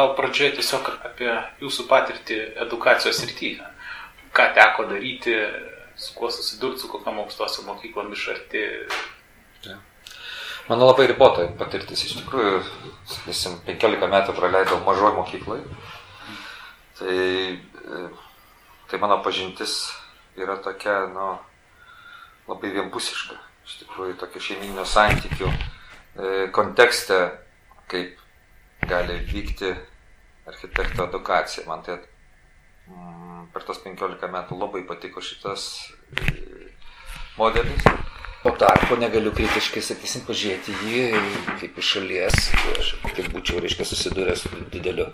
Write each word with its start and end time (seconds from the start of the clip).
gal 0.00 0.14
pradžioje 0.16 0.56
tiesiog 0.56 0.88
apie 1.04 1.28
jūsų 1.60 1.84
patirtį 1.90 2.38
edukacijos 2.64 3.20
rytyje. 3.28 3.66
Ką 4.32 4.46
teko 4.56 4.86
daryti, 4.88 5.34
su 6.00 6.14
kuo 6.16 6.30
susidurti, 6.32 6.80
su 6.80 6.88
kokiam 6.88 7.18
aukštosiam 7.20 7.68
mokyklom 7.68 8.12
iš 8.14 8.28
arti. 8.32 8.62
Ja. 9.66 9.76
Mano 10.70 10.88
labai 10.88 11.08
ribota 11.10 11.44
patirtis. 11.60 12.06
Iš 12.06 12.20
tikrųjų, 12.22 12.62
sakysim, 13.10 13.58
15 13.66 14.08
metų 14.14 14.36
praleidau 14.38 14.80
mažoje 14.86 15.18
mokykloje. 15.18 15.66
Tai, 17.00 17.18
e, 17.18 18.02
tai 18.88 19.02
mano 19.02 19.20
pažintis 19.24 19.76
yra 20.40 20.56
tokia, 20.64 21.02
nu, 21.12 21.28
labai 22.48 22.72
vienpusiška. 22.78 23.36
Iš 23.68 23.76
tikrųjų, 23.82 24.16
tokia 24.22 24.46
šeiminio 24.46 24.88
santykių 24.88 25.50
e, 25.50 26.48
kontekste, 26.56 27.20
kaip 27.90 28.16
gali 28.88 29.20
vykti 29.28 29.74
architekto 30.50 31.06
edukacija. 31.08 31.66
Man 31.68 31.84
tai 31.86 31.98
mm, 32.90 33.50
per 33.54 33.66
tos 33.66 33.82
15 33.84 34.30
metų 34.34 34.58
labai 34.60 34.84
patiko 34.88 35.22
šitas 35.24 35.66
e, 36.20 36.70
modelis. 37.38 37.86
O 38.40 38.54
tarpu 38.56 38.96
negaliu 38.96 39.34
kritiškai, 39.36 39.82
sakysim, 39.84 40.22
pažiūrėti 40.24 40.72
jį 40.88 41.00
kaip 41.60 41.76
iš 41.82 41.90
šalies, 41.96 42.46
kaip 43.04 43.26
būčiau, 43.34 43.60
reiškia, 43.60 43.84
susidūręs 43.84 44.46
su 44.46 44.62
dideliu 44.72 45.10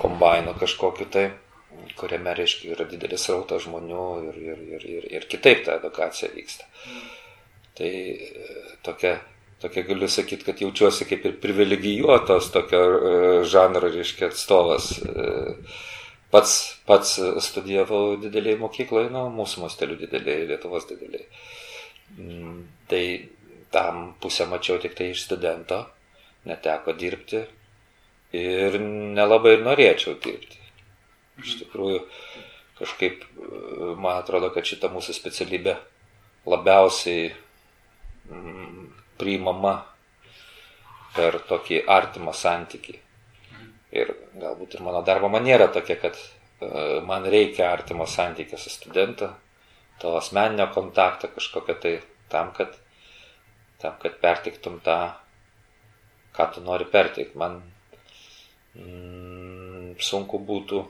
kombainu 0.00 0.54
kažkokiu 0.56 1.04
tai, 1.12 1.26
kuriame, 2.00 2.32
reiškia, 2.38 2.70
yra 2.72 2.86
didelis 2.88 3.28
rautas 3.28 3.66
žmonių 3.66 4.06
ir, 4.30 4.40
ir, 4.46 4.64
ir, 4.72 4.88
ir, 4.94 5.08
ir 5.18 5.28
kitaip 5.28 5.66
ta 5.66 5.76
edukacija 5.82 6.32
vyksta. 6.32 6.64
Tai 7.76 7.92
e, 7.92 8.48
tokia 8.88 9.18
tokia 9.60 9.84
galiu 9.88 10.08
sakyti, 10.08 10.44
kad 10.44 10.60
jaučiuosi 10.60 11.06
kaip 11.08 11.24
ir 11.24 11.36
privilegijuotos 11.40 12.50
tokio 12.54 12.80
e, 12.80 13.12
žanro, 13.48 13.88
reiškia, 13.92 14.30
atstovas. 14.32 14.90
E, 15.00 15.28
pats, 16.32 16.56
pats 16.88 17.16
studijavau 17.46 18.16
didelėje 18.20 18.60
mokykloje, 18.60 19.10
nu, 19.14 19.26
mūsų 19.36 19.64
mastelių 19.64 20.00
didelėje, 20.04 20.50
Lietuvos 20.52 20.88
didelėje. 20.90 21.28
Mm, 22.16 22.58
tai 22.90 23.02
tam 23.74 24.14
pusę 24.22 24.46
mačiau 24.50 24.78
tik 24.82 24.94
tai 24.98 25.10
iš 25.12 25.24
studento, 25.26 25.82
neteko 26.46 26.94
dirbti 26.96 27.42
ir 28.36 28.78
nelabai 28.80 29.56
ir 29.56 29.64
norėčiau 29.66 30.16
dirbti. 30.22 30.60
Iš 31.42 31.58
tikrųjų, 31.64 32.04
kažkaip 32.78 33.24
man 33.96 34.20
atrodo, 34.20 34.50
kad 34.54 34.68
šita 34.68 34.88
mūsų 34.92 35.16
specialybė 35.16 35.76
labiausiai 36.48 37.32
mm, 38.30 38.86
priimama 39.18 39.74
per 41.16 41.40
tokį 41.48 41.82
artimą 41.88 42.34
santykį. 42.36 42.96
Ir 43.96 44.12
galbūt 44.36 44.76
ir 44.76 44.84
mano 44.84 45.00
darbo 45.06 45.30
maniera 45.32 45.68
tokia, 45.72 45.96
kad 46.00 46.18
uh, 46.18 47.02
man 47.06 47.24
reikia 47.32 47.70
artimo 47.72 48.06
santykio 48.06 48.58
su 48.60 48.72
studentu, 48.72 49.30
to 50.02 50.16
asmeninio 50.18 50.68
kontakto 50.74 51.30
kažkokio 51.32 51.78
tai 51.80 51.94
tam, 52.28 52.52
kad, 52.56 52.74
tam, 53.80 53.96
kad 54.02 54.18
pertiktum 54.20 54.80
tą, 54.84 54.98
ką 56.36 56.50
tu 56.52 56.64
nori 56.66 56.84
perteikti. 56.92 57.38
Man 57.40 57.62
mm, 58.76 59.94
sunku 60.04 60.42
būtų 60.50 60.82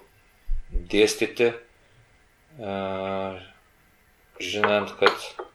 dėstyti, 0.90 1.52
uh, 2.58 3.38
žinant, 4.42 4.96
kad 4.98 5.45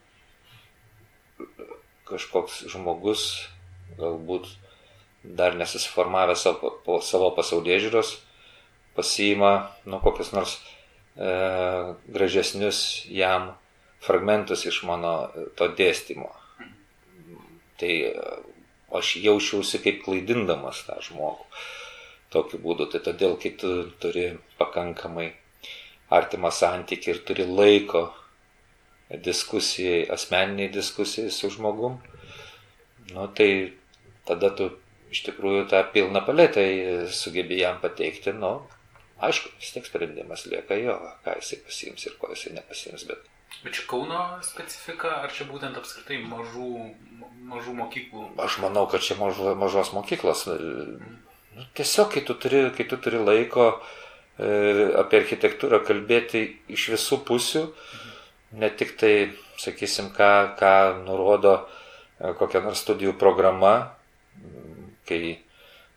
kažkoks 2.11 2.65
žmogus, 2.71 3.25
galbūt 3.99 4.49
dar 5.23 5.55
nesusiformavęs 5.55 6.43
savo, 6.43 6.75
po 6.85 6.99
savo 7.05 7.31
pasaulyje 7.37 7.79
žiūros, 7.85 8.13
pasiima 8.97 9.71
nu, 9.85 10.01
kokius 10.03 10.31
nors 10.35 10.55
e, 10.57 11.31
gražesnius 12.11 13.05
jam 13.09 13.51
fragmentus 14.01 14.65
iš 14.65 14.81
mano 14.89 15.13
e, 15.29 15.45
to 15.55 15.69
dėstymo. 15.77 16.31
Tai 17.81 17.93
e, 18.09 18.15
aš 18.97 19.15
jaučiausi 19.21 19.81
kaip 19.83 20.01
klaidindamas 20.05 20.83
tą 20.87 20.97
žmogų. 21.05 21.45
Tokiu 22.31 22.61
būdu. 22.63 22.87
Tai 22.91 23.01
todėl, 23.03 23.35
kai 23.39 23.53
tu 23.59 23.71
turi 24.01 24.31
pakankamai 24.59 25.31
artimą 26.11 26.51
santykį 26.51 27.13
ir 27.13 27.21
turi 27.27 27.47
laiko 27.47 28.07
diskusijai, 29.17 30.05
asmeniniai 30.09 30.69
diskusijai 30.71 31.31
su 31.31 31.49
žmogum, 31.49 31.97
nu, 33.11 33.27
tai 33.35 33.73
tada 34.27 34.51
tu 34.55 34.69
iš 35.11 35.25
tikrųjų 35.27 35.65
tą 35.71 35.81
pilną 35.91 36.21
paletę 36.23 36.63
sugebi 37.11 37.59
jam 37.59 37.81
pateikti, 37.83 38.33
nu, 38.37 38.61
aišku, 39.19 39.51
vis 39.59 39.73
tiek 39.75 39.87
sprendimas 39.87 40.45
lieka 40.47 40.77
jo, 40.79 40.95
ką 41.25 41.35
jisai 41.41 41.59
pasiims 41.65 42.07
ir 42.07 42.17
ko 42.21 42.31
jisai 42.31 42.55
nepasiims, 42.59 43.07
bet 43.09 43.27
Bet 43.61 43.75
čia 43.75 43.83
Kauno 43.85 44.17
specifika, 44.41 45.09
ar 45.21 45.33
čia 45.35 45.43
būtent 45.45 45.75
apskritai 45.77 46.21
mažų, 46.23 46.69
mažų 47.51 47.73
mokyklų? 47.77 48.23
Aš 48.41 48.55
manau, 48.63 48.85
kad 48.89 49.03
čia 49.05 49.17
mažo, 49.19 49.51
mažos 49.59 49.91
mokyklos. 49.93 50.45
Nu, 50.47 51.65
tiesiog, 51.77 52.13
kai 52.15 52.23
tu 52.25 52.33
turi, 52.39 52.63
kai 52.73 52.87
tu 52.89 52.97
turi 52.97 53.19
laiko 53.21 53.67
e, 53.75 54.47
apie 55.03 55.19
architektūrą 55.19 55.81
kalbėti 55.85 56.45
iš 56.73 56.87
visų 56.95 57.19
pusių, 57.27 57.67
mhm 57.67 58.10
ne 58.51 58.69
tik 58.75 58.95
tai, 58.99 59.13
sakysim, 59.61 60.11
ką, 60.15 60.31
ką 60.59 60.73
nurodo 61.05 61.55
e, 61.61 62.33
kokia 62.39 62.61
nors 62.65 62.83
studijų 62.83 63.15
programa, 63.19 63.73
kai, 65.07 65.37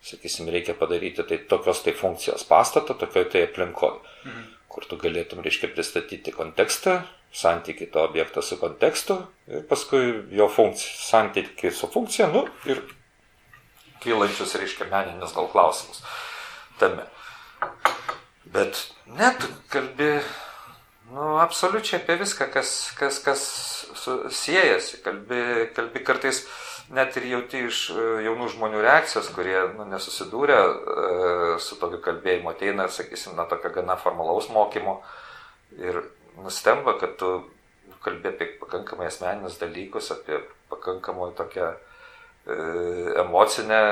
sakysim, 0.05 0.51
reikia 0.53 0.77
padaryti 0.79 1.25
tai 1.27 1.41
tokios 1.51 1.83
tai 1.85 1.95
funkcijos 1.97 2.47
pastatą, 2.49 2.97
tokioje 2.99 3.31
tai 3.33 3.45
aplinkoje, 3.49 4.01
mhm. 4.25 4.51
kur 4.69 4.87
tu 4.91 4.99
galėtum, 5.01 5.43
reiškia, 5.45 5.73
pristatyti 5.75 6.35
kontekstą, 6.35 7.03
santyki 7.35 7.89
to 7.91 8.05
objekto 8.07 8.43
su 8.43 8.59
kontekstu 8.61 9.17
ir 9.51 9.65
paskui 9.67 10.05
jo 10.31 10.47
funkcija, 10.49 11.01
santyki 11.03 11.73
su 11.75 11.91
funkcija, 11.91 12.29
nu 12.31 12.45
ir 12.71 12.83
kylančius, 14.05 14.55
reiškia, 14.61 14.87
meninius 14.93 15.35
gal 15.35 15.49
klausimus 15.51 16.05
tame. 16.79 17.07
Bet 18.55 18.79
net 19.19 19.47
kalbi 19.73 20.19
Nu, 21.13 21.37
absoliučiai 21.37 22.01
apie 22.01 22.17
viską, 22.17 22.47
kas, 22.53 22.71
kas, 22.97 23.19
kas 23.25 23.43
siejasi. 24.33 25.03
Kalbi, 25.05 25.41
kalbi 25.77 26.01
kartais 26.01 26.47
net 26.97 27.17
ir 27.21 27.27
jauti 27.29 27.61
iš 27.69 27.81
e, 27.93 28.05
jaunų 28.25 28.49
žmonių 28.55 28.81
reakcijos, 28.85 29.29
kurie 29.37 29.59
nu, 29.77 29.85
nesusidūrė 29.91 30.57
e, 30.57 31.05
su 31.61 31.77
tokiu 31.81 32.01
kalbėjimu, 32.05 32.49
ateina, 32.55 32.89
sakysim, 32.89 33.37
na, 33.37 33.45
tokio 33.51 33.73
gana 33.77 33.99
formalaus 34.01 34.49
mokymo 34.53 34.99
ir 35.77 36.01
nustemba, 36.41 36.97
kad 37.01 37.19
tu 37.21 37.35
kalbė 38.05 38.33
apie 38.33 38.49
pakankamai 38.61 39.09
asmeninius 39.13 39.61
dalykus, 39.61 40.11
apie 40.17 40.41
pakankamai 40.73 41.35
tokią 41.37 41.73
e, 41.73 42.61
emocinę 43.27 43.83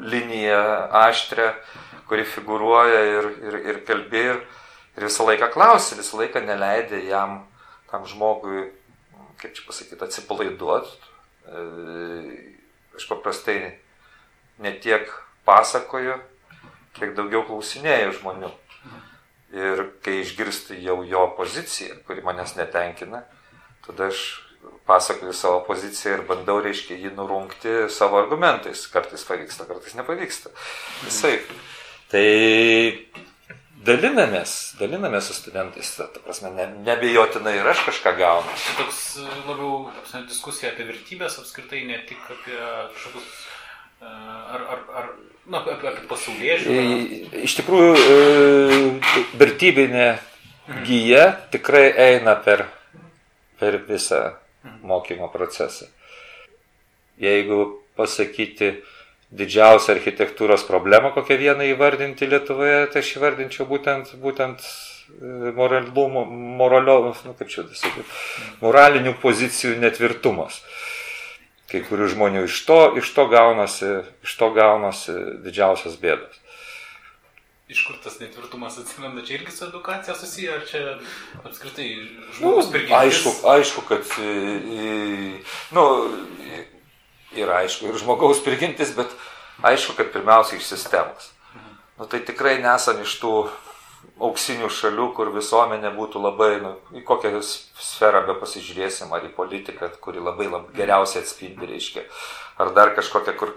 liniją 0.00 0.60
aštrę, 1.04 1.52
kuri 2.08 2.24
figuruoja 2.28 3.02
ir, 3.12 3.34
ir, 3.50 3.64
ir 3.72 3.84
kalbė. 3.88 4.30
Ir, 4.32 4.46
Ir 4.96 5.04
visą 5.04 5.26
laiką 5.28 5.50
klausi, 5.52 5.98
visą 5.98 6.20
laiką 6.22 6.40
neleidė 6.46 7.02
jam, 7.04 7.42
tam 7.90 8.06
žmogui, 8.08 8.70
kaip 9.40 9.52
čia 9.56 9.66
pasakyti, 9.66 10.00
atsipalaiduoti. 10.06 10.94
E, 11.46 11.64
aš 12.96 13.08
paprastai 13.10 13.58
ne 14.64 14.72
tiek 14.80 15.10
pasakoju, 15.44 16.16
kiek 16.96 17.12
daugiau 17.18 17.44
klausinėjau 17.44 18.14
žmonių. 18.20 18.50
Ir 19.56 19.84
kai 20.04 20.18
išgirstu 20.22 20.74
jau 20.82 21.02
jo 21.06 21.22
poziciją, 21.36 22.00
kuri 22.08 22.24
manęs 22.24 22.56
netenkina, 22.58 23.22
tada 23.86 24.08
aš 24.10 24.24
pasakoju 24.88 25.32
savo 25.36 25.60
poziciją 25.68 26.16
ir 26.16 26.24
bandau, 26.26 26.58
reiškia, 26.64 26.96
jį 27.04 27.12
nurungti 27.14 27.76
savo 27.92 28.18
argumentais. 28.20 28.86
Kartais 28.90 29.24
pavyksta, 29.28 29.68
kartais 29.68 29.94
nepavyksta. 29.98 30.52
Visai. 31.04 31.36
Tai 32.10 32.26
dalinamės, 33.84 34.52
dalinamės 34.80 35.28
su 35.28 35.36
studentais, 35.36 35.90
ta, 35.98 36.06
ta 36.12 36.22
prasme, 36.24 36.50
ne, 36.56 36.66
nebejotinai 36.86 37.56
ir 37.58 37.68
aš 37.68 37.84
kažką 37.88 38.14
gaunu. 38.18 38.54
Tai 38.62 38.76
toks 38.80 39.00
e, 39.20 39.26
labiau 39.48 39.88
apsne, 39.92 40.24
diskusija 40.30 40.72
apie 40.72 40.86
vertybės 40.88 41.38
apskritai, 41.42 41.84
ne 41.88 41.98
tik 42.08 42.22
apie 42.32 42.56
kažkokius, 42.56 43.28
e, 44.00 44.12
ar, 44.56 44.64
ar, 44.76 44.82
ar 45.02 45.10
na, 45.44 45.60
apie, 45.60 45.90
apie 45.92 46.06
pasaulyje 46.10 46.58
žiūrėjimą. 46.64 47.42
Iš 47.46 47.58
tikrųjų, 47.60 47.92
e, 48.00 49.20
vertybinė 49.42 50.08
mhm. 50.14 50.82
gyja 50.88 51.26
tikrai 51.52 51.86
eina 52.08 52.36
per, 52.46 52.66
per 53.60 53.80
visą 53.88 54.22
mhm. 54.64 54.80
mokymo 54.88 55.30
procesą. 55.34 55.90
Jeigu 57.20 57.64
pasakyti, 57.96 58.74
didžiausią 59.36 59.92
architektūros 59.96 60.64
problemą, 60.68 61.12
kokią 61.14 61.36
vieną 61.40 61.66
įvardinti 61.72 62.28
Lietuvoje, 62.30 62.86
tai 62.92 63.02
aš 63.04 63.12
įvardinčiau 63.18 63.66
būtent, 63.68 64.14
būtent 64.22 64.64
e, 64.64 65.52
moralumo, 65.56 66.24
moralio, 66.60 67.12
nu, 67.26 67.34
kaip 67.36 67.52
čia 67.52 67.66
sakyti, 67.68 68.06
moralinių 68.64 69.16
pozicijų 69.22 69.76
netvirtumas. 69.82 70.62
Kai 71.66 71.82
kurių 71.82 72.08
žmonių 72.14 72.46
iš 72.46 72.60
to, 72.68 72.80
iš 73.00 73.10
to, 73.12 73.26
gaunasi, 73.32 73.92
iš 74.24 74.36
to 74.38 74.50
gaunasi 74.54 75.16
didžiausias 75.44 75.98
bėdas. 76.00 76.42
iš 77.68 77.80
kur 77.82 77.96
tas 77.98 78.20
netvirtumas 78.20 78.76
atsiranda, 78.78 79.24
čia 79.26 79.40
irgi 79.40 79.50
su 79.50 79.64
edukacija 79.66 80.14
susiję, 80.14 80.52
ar 80.54 80.66
čia 80.70 80.82
apskritai 81.42 81.88
žmogus 82.38 82.68
nu, 82.68 82.70
prigimtis? 82.70 83.00
Aišku, 83.00 83.32
aišku, 83.50 83.82
kad, 83.88 84.12
nu, 85.74 85.82
yra 87.36 87.62
aišku 87.64 87.90
ir 87.90 87.98
žmogaus 88.00 88.40
prigimtis, 88.44 88.92
bet 88.96 89.10
aišku, 89.70 89.96
kad 89.98 90.12
pirmiausia 90.14 90.58
iš 90.58 90.68
sistemos. 90.70 91.30
Nu, 91.96 92.06
tai 92.10 92.20
tikrai 92.26 92.58
nesam 92.60 93.00
iš 93.02 93.16
tų 93.22 93.32
auksinių 94.26 94.68
šalių, 94.72 95.10
kur 95.16 95.32
visuomenė 95.34 95.90
būtų 95.96 96.22
labai, 96.22 96.50
nu, 96.62 96.74
į 96.96 97.02
kokią 97.08 97.40
sferą 97.42 98.22
be 98.28 98.36
pasižiūrėsim, 98.40 99.12
ar 99.12 99.26
į 99.26 99.32
politiką, 99.36 99.90
kuri 100.00 100.22
labai, 100.24 100.48
labai 100.52 100.76
geriausiai 100.76 101.24
atspindi, 101.24 101.68
reiškia, 101.68 102.06
ar 102.62 102.72
dar 102.76 102.94
kažkokia, 102.96 103.36
kur, 103.36 103.52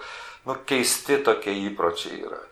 nu, 0.48 0.58
keisti 0.68 1.20
tokie 1.24 1.56
įpročiai 1.68 2.24
yra 2.26 2.44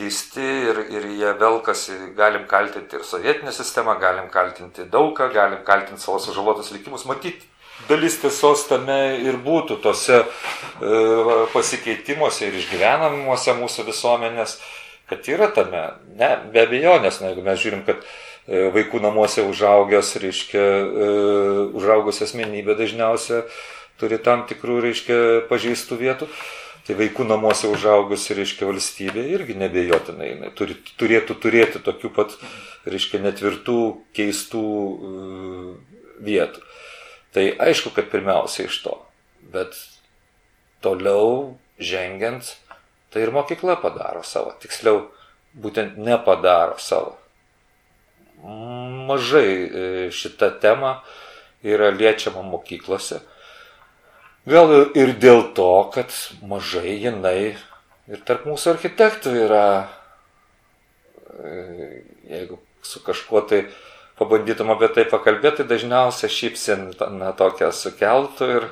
keisti 0.00 0.46
ir, 0.70 0.78
ir 0.92 1.06
jie 1.18 1.32
velkasi, 1.40 1.96
galim 2.16 2.46
kaltinti 2.48 2.96
ir 2.96 3.04
sovietinę 3.04 3.52
sistemą, 3.52 3.96
galim 4.00 4.30
kaltinti 4.32 4.86
daugą, 4.92 5.28
galim 5.34 5.64
kaltinti 5.66 6.02
savo 6.02 6.20
sužalotus 6.22 6.70
likimus. 6.72 7.04
Matyt, 7.10 7.42
dalis 7.88 8.18
tiesos 8.20 8.66
tame 8.68 8.98
ir 9.24 9.38
būtų 9.42 9.80
tose 9.84 10.20
e, 10.20 10.26
pasikeitimuose 11.54 12.48
ir 12.48 12.58
išgyvenamuose 12.60 13.56
mūsų 13.58 13.86
visuomenės, 13.88 14.58
kad 15.10 15.26
yra 15.30 15.50
tame, 15.54 15.82
ne, 16.18 16.30
be 16.52 16.64
abejonės, 16.66 17.20
na, 17.22 17.32
jeigu 17.32 17.44
mes 17.46 17.60
žiūrim, 17.62 17.84
kad 17.88 18.02
e, 18.04 18.68
vaikų 18.76 19.02
namuose 19.02 19.44
užaugęs, 19.48 20.14
reiškia, 20.22 20.62
e, 20.62 21.10
užaugusi 21.80 22.26
asmenybė 22.28 22.78
dažniausiai 22.78 23.44
turi 24.00 24.20
tam 24.22 24.46
tikrų, 24.48 24.80
reiškia, 24.86 25.20
pažeistų 25.50 26.00
vietų. 26.00 26.30
Tai 26.88 26.94
vaikų 26.96 27.26
namuose 27.28 27.68
užaugusi, 27.68 28.32
reiškia, 28.34 28.64
valstybė 28.66 29.22
irgi 29.34 29.54
nebejotinai, 29.60 30.30
jinai 30.30 30.48
turi, 30.56 30.78
turėtų 30.98 31.36
turėti 31.38 31.82
tokių 31.84 32.08
pat, 32.16 32.32
reiškia, 32.88 33.20
netvirtų, 33.26 33.76
keistų 34.16 34.62
vietų. 36.24 36.64
Tai 37.34 37.46
aišku, 37.62 37.92
kad 37.94 38.10
pirmiausia 38.10 38.66
iš 38.66 38.80
to. 38.84 38.96
Bet 39.52 39.76
toliau 40.82 41.56
žengiant, 41.78 42.56
tai 43.10 43.24
ir 43.24 43.32
mokykla 43.34 43.78
padaro 43.80 44.24
savo. 44.26 44.52
Tiksliau, 44.62 45.06
būtent 45.54 45.98
nepadaro 45.98 46.78
savo. 46.82 47.16
Mažai 48.40 49.48
e, 49.50 49.84
šita 50.14 50.50
tema 50.62 51.00
yra 51.62 51.90
liečiama 51.92 52.42
mokyklose. 52.46 53.20
Gal 54.48 54.72
ir 54.96 55.12
dėl 55.20 55.50
to, 55.54 55.70
kad 55.92 56.14
mažai 56.40 56.96
jinai 56.96 57.52
ir 58.10 58.22
tarp 58.26 58.46
mūsų 58.48 58.72
architektų 58.74 59.34
yra, 59.44 59.66
e, 61.36 62.00
jeigu 62.30 62.58
su 62.82 63.02
kažkuo 63.04 63.44
tai 63.46 63.66
pabandytum 64.20 64.70
apie 64.74 64.90
tai 64.94 65.06
pakalbėti, 65.10 65.62
tai 65.62 65.68
dažniausiai 65.74 66.32
šypsin 66.36 66.86
na, 67.16 67.32
tokią 67.36 67.72
sukeltų 67.74 68.50
ir 68.58 68.68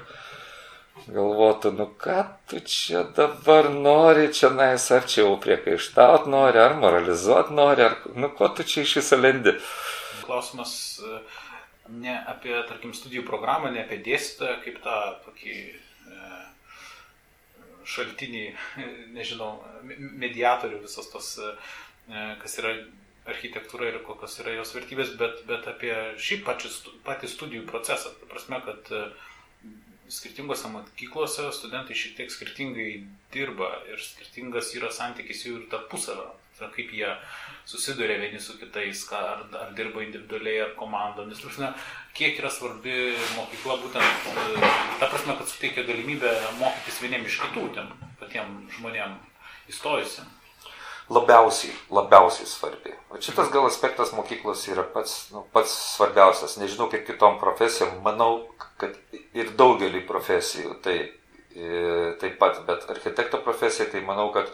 galvotų, 1.09 1.73
nu 1.79 1.89
ką 1.99 2.21
tu 2.51 2.61
čia 2.69 3.07
dabar 3.17 3.71
nori, 3.73 4.29
čia 4.35 4.53
nais, 4.53 4.87
ar 4.93 5.09
čia 5.09 5.23
jau 5.25 5.35
priekaištaut 5.41 6.29
nori, 6.29 6.61
ar 6.61 6.77
moralizuot 6.79 7.53
nori, 7.55 7.87
ar 7.89 8.01
nu 8.15 8.31
ko 8.37 8.51
tu 8.53 8.67
čia 8.69 8.85
iš 8.85 8.99
viso 9.01 9.21
lendi. 9.21 9.57
Klausimas. 10.29 10.73
Uh 11.03 11.45
ne 11.89 12.15
apie, 12.29 12.53
tarkim, 12.69 12.93
studijų 12.95 13.25
programą, 13.27 13.71
ne 13.73 13.83
apie 13.85 13.99
dėstytoją 14.05 14.59
kaip 14.65 14.79
tą 14.85 14.97
tokį 15.25 15.57
e, 15.57 16.31
šaltinį, 17.89 18.45
nežinau, 19.17 19.55
mediatorių 20.21 20.83
visos 20.85 21.09
tos, 21.13 21.35
e, 21.41 22.25
kas 22.43 22.59
yra 22.61 22.75
architektūra 23.29 23.91
ir 23.91 24.01
kokios 24.07 24.39
yra 24.43 24.55
jos 24.59 24.75
vertybės, 24.77 25.15
bet, 25.21 25.43
bet 25.49 25.67
apie 25.71 25.93
šį 26.21 26.41
pačią, 26.47 26.73
patį 27.07 27.31
studijų 27.33 27.67
procesą. 27.69 28.13
Ta 28.21 28.29
prasme, 28.33 28.61
kad 28.65 28.91
e, 28.95 29.05
skirtingose 30.13 30.71
mokyklose 30.73 31.51
studentai 31.53 31.97
šiek 31.99 32.17
tiek 32.19 32.33
skirtingai 32.33 32.91
dirba 33.35 33.71
ir 33.93 34.01
skirtingas 34.03 34.73
yra 34.79 34.91
santykis 34.95 35.45
jų 35.47 35.63
ir 35.63 35.71
tarpusavio. 35.73 36.31
Kaip 36.59 36.91
jie 36.91 37.13
susiduria 37.71 38.17
vieni 38.19 38.41
su 38.43 38.57
kitais, 38.59 39.05
ar, 39.15 39.45
ar 39.55 39.69
dirba 39.79 40.03
individualiai, 40.03 40.65
ar 40.65 40.73
komandomis. 40.79 41.39
Prasme, 41.45 41.69
kiek 42.19 42.41
yra 42.41 42.51
svarbi 42.51 42.97
mokykla 43.37 43.77
būtent 43.85 44.33
e, 44.33 44.73
ta 44.99 45.07
prasme, 45.07 45.37
kad 45.39 45.47
suteikia 45.53 45.87
galimybę 45.87 46.33
mokytis 46.59 46.99
vieniem 47.05 47.29
iš 47.29 47.39
kitų, 47.45 47.69
tiem 47.77 47.95
patiem 48.19 48.59
žmonėm 48.75 49.15
įstojusim. 49.71 50.38
Labiausiai, 51.09 51.73
labiausiai 51.91 52.47
svarbi. 52.47 52.93
O 53.09 53.17
šitas 53.17 53.49
gal 53.53 53.65
aspektas 53.65 54.11
mokyklos 54.13 54.67
yra 54.69 54.83
pats, 54.93 55.31
nu, 55.33 55.47
pats 55.53 55.73
svarbiausias. 55.95 56.59
Nežinau, 56.61 56.91
kaip 56.93 57.07
kitom 57.09 57.39
profesijom, 57.41 57.95
manau, 58.05 58.43
kad 58.81 58.97
ir 59.33 59.55
daugelį 59.57 60.03
profesijų 60.09 60.75
tai 60.85 60.99
e, 61.01 62.13
taip 62.21 62.37
pat, 62.41 62.61
bet 62.69 62.85
architekto 62.93 63.41
profesija, 63.47 63.89
tai 63.89 64.03
manau, 64.05 64.29
kad 64.35 64.53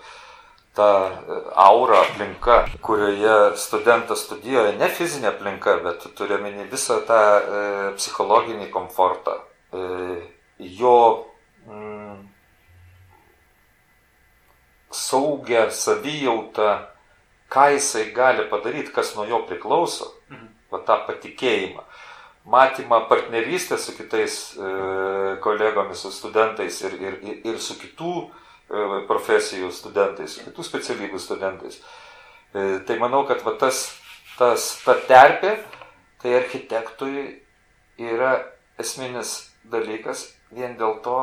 ta 0.75 0.91
e, 1.11 1.41
aura 1.55 2.05
aplinka, 2.05 2.61
kurioje 2.87 3.57
studentas 3.59 4.23
studijuoja, 4.29 4.77
ne 4.79 4.91
fizinė 4.91 5.33
aplinka, 5.33 5.79
bet 5.83 6.07
turiu 6.19 6.39
meni 6.43 6.67
visą 6.71 7.01
tą 7.09 7.19
e, 7.19 7.65
psichologinį 7.99 8.71
komfortą, 8.75 9.41
e, 9.75 10.21
jo 10.79 10.97
mm, 11.67 12.17
saugę 14.95 15.67
savijautą, 15.75 16.71
ką 17.53 17.67
jisai 17.75 18.07
gali 18.15 18.47
padaryti, 18.51 18.93
kas 18.95 19.15
nuo 19.19 19.27
jo 19.29 19.43
priklauso, 19.49 20.13
mhm. 20.31 20.49
va 20.73 20.81
tą 20.87 21.01
patikėjimą, 21.09 21.85
matymą 22.51 23.03
partnerystę 23.11 23.79
su 23.81 23.97
kitais 23.99 24.39
e, 24.55 25.37
kolegomis, 25.45 26.03
su 26.05 26.15
studentais 26.15 26.81
ir, 26.87 26.97
ir, 27.03 27.21
ir 27.45 27.61
su 27.63 27.79
kitų 27.81 28.15
E, 28.65 29.05
profesijų 29.05 29.69
studentais, 29.77 30.39
kitų 30.41 30.65
specialybių 30.65 31.19
studentais. 31.21 31.77
E, 32.57 32.81
tai 32.89 32.97
manau, 33.01 33.25
kad 33.29 33.43
va, 33.45 33.53
tas, 33.61 33.91
tas, 34.39 34.71
ta 34.87 34.95
terpė, 35.05 35.59
tai 36.23 36.33
architektui 36.39 37.27
yra 38.01 38.39
esminis 38.81 39.35
dalykas 39.69 40.31
vien 40.55 40.79
dėl 40.81 40.97
to, 41.05 41.19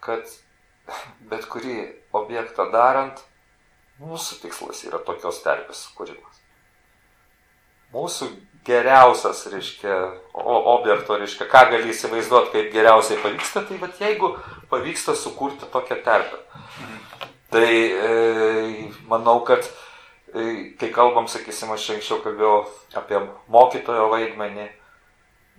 kad 0.00 0.24
bet 1.30 1.46
kurį 1.50 1.78
objektą 2.16 2.68
darant, 2.72 3.20
mūsų 4.02 4.42
tikslas 4.44 4.84
yra 4.86 5.00
tokios 5.04 5.42
terpės 5.44 5.86
kūrimas. 5.96 6.42
Mūsų 7.94 8.28
geriausias, 8.68 9.46
reiškia, 9.48 9.94
objekto, 10.34 11.16
reiškia, 11.18 11.46
ką 11.48 11.64
gali 11.72 11.92
įsivaizduoti, 11.92 12.52
kaip 12.52 12.72
geriausiai 12.74 13.20
pavyksta, 13.22 13.64
tai 13.64 13.78
bet 13.80 14.00
jeigu 14.02 14.34
pavyksta 14.70 15.14
sukurti 15.16 15.68
tokią 15.72 16.00
terpę. 16.04 16.42
Tai 17.48 17.68
e, 17.68 18.90
manau, 19.08 19.40
kad 19.48 19.64
e, 20.34 20.74
kai 20.80 20.90
kalbam, 20.92 21.30
sakysim, 21.32 21.72
aš 21.72 21.94
anksčiau 21.94 22.20
kalbėjau 22.24 22.58
apie 23.00 23.22
mokytojo 23.48 24.10
vaidmenį, 24.12 24.68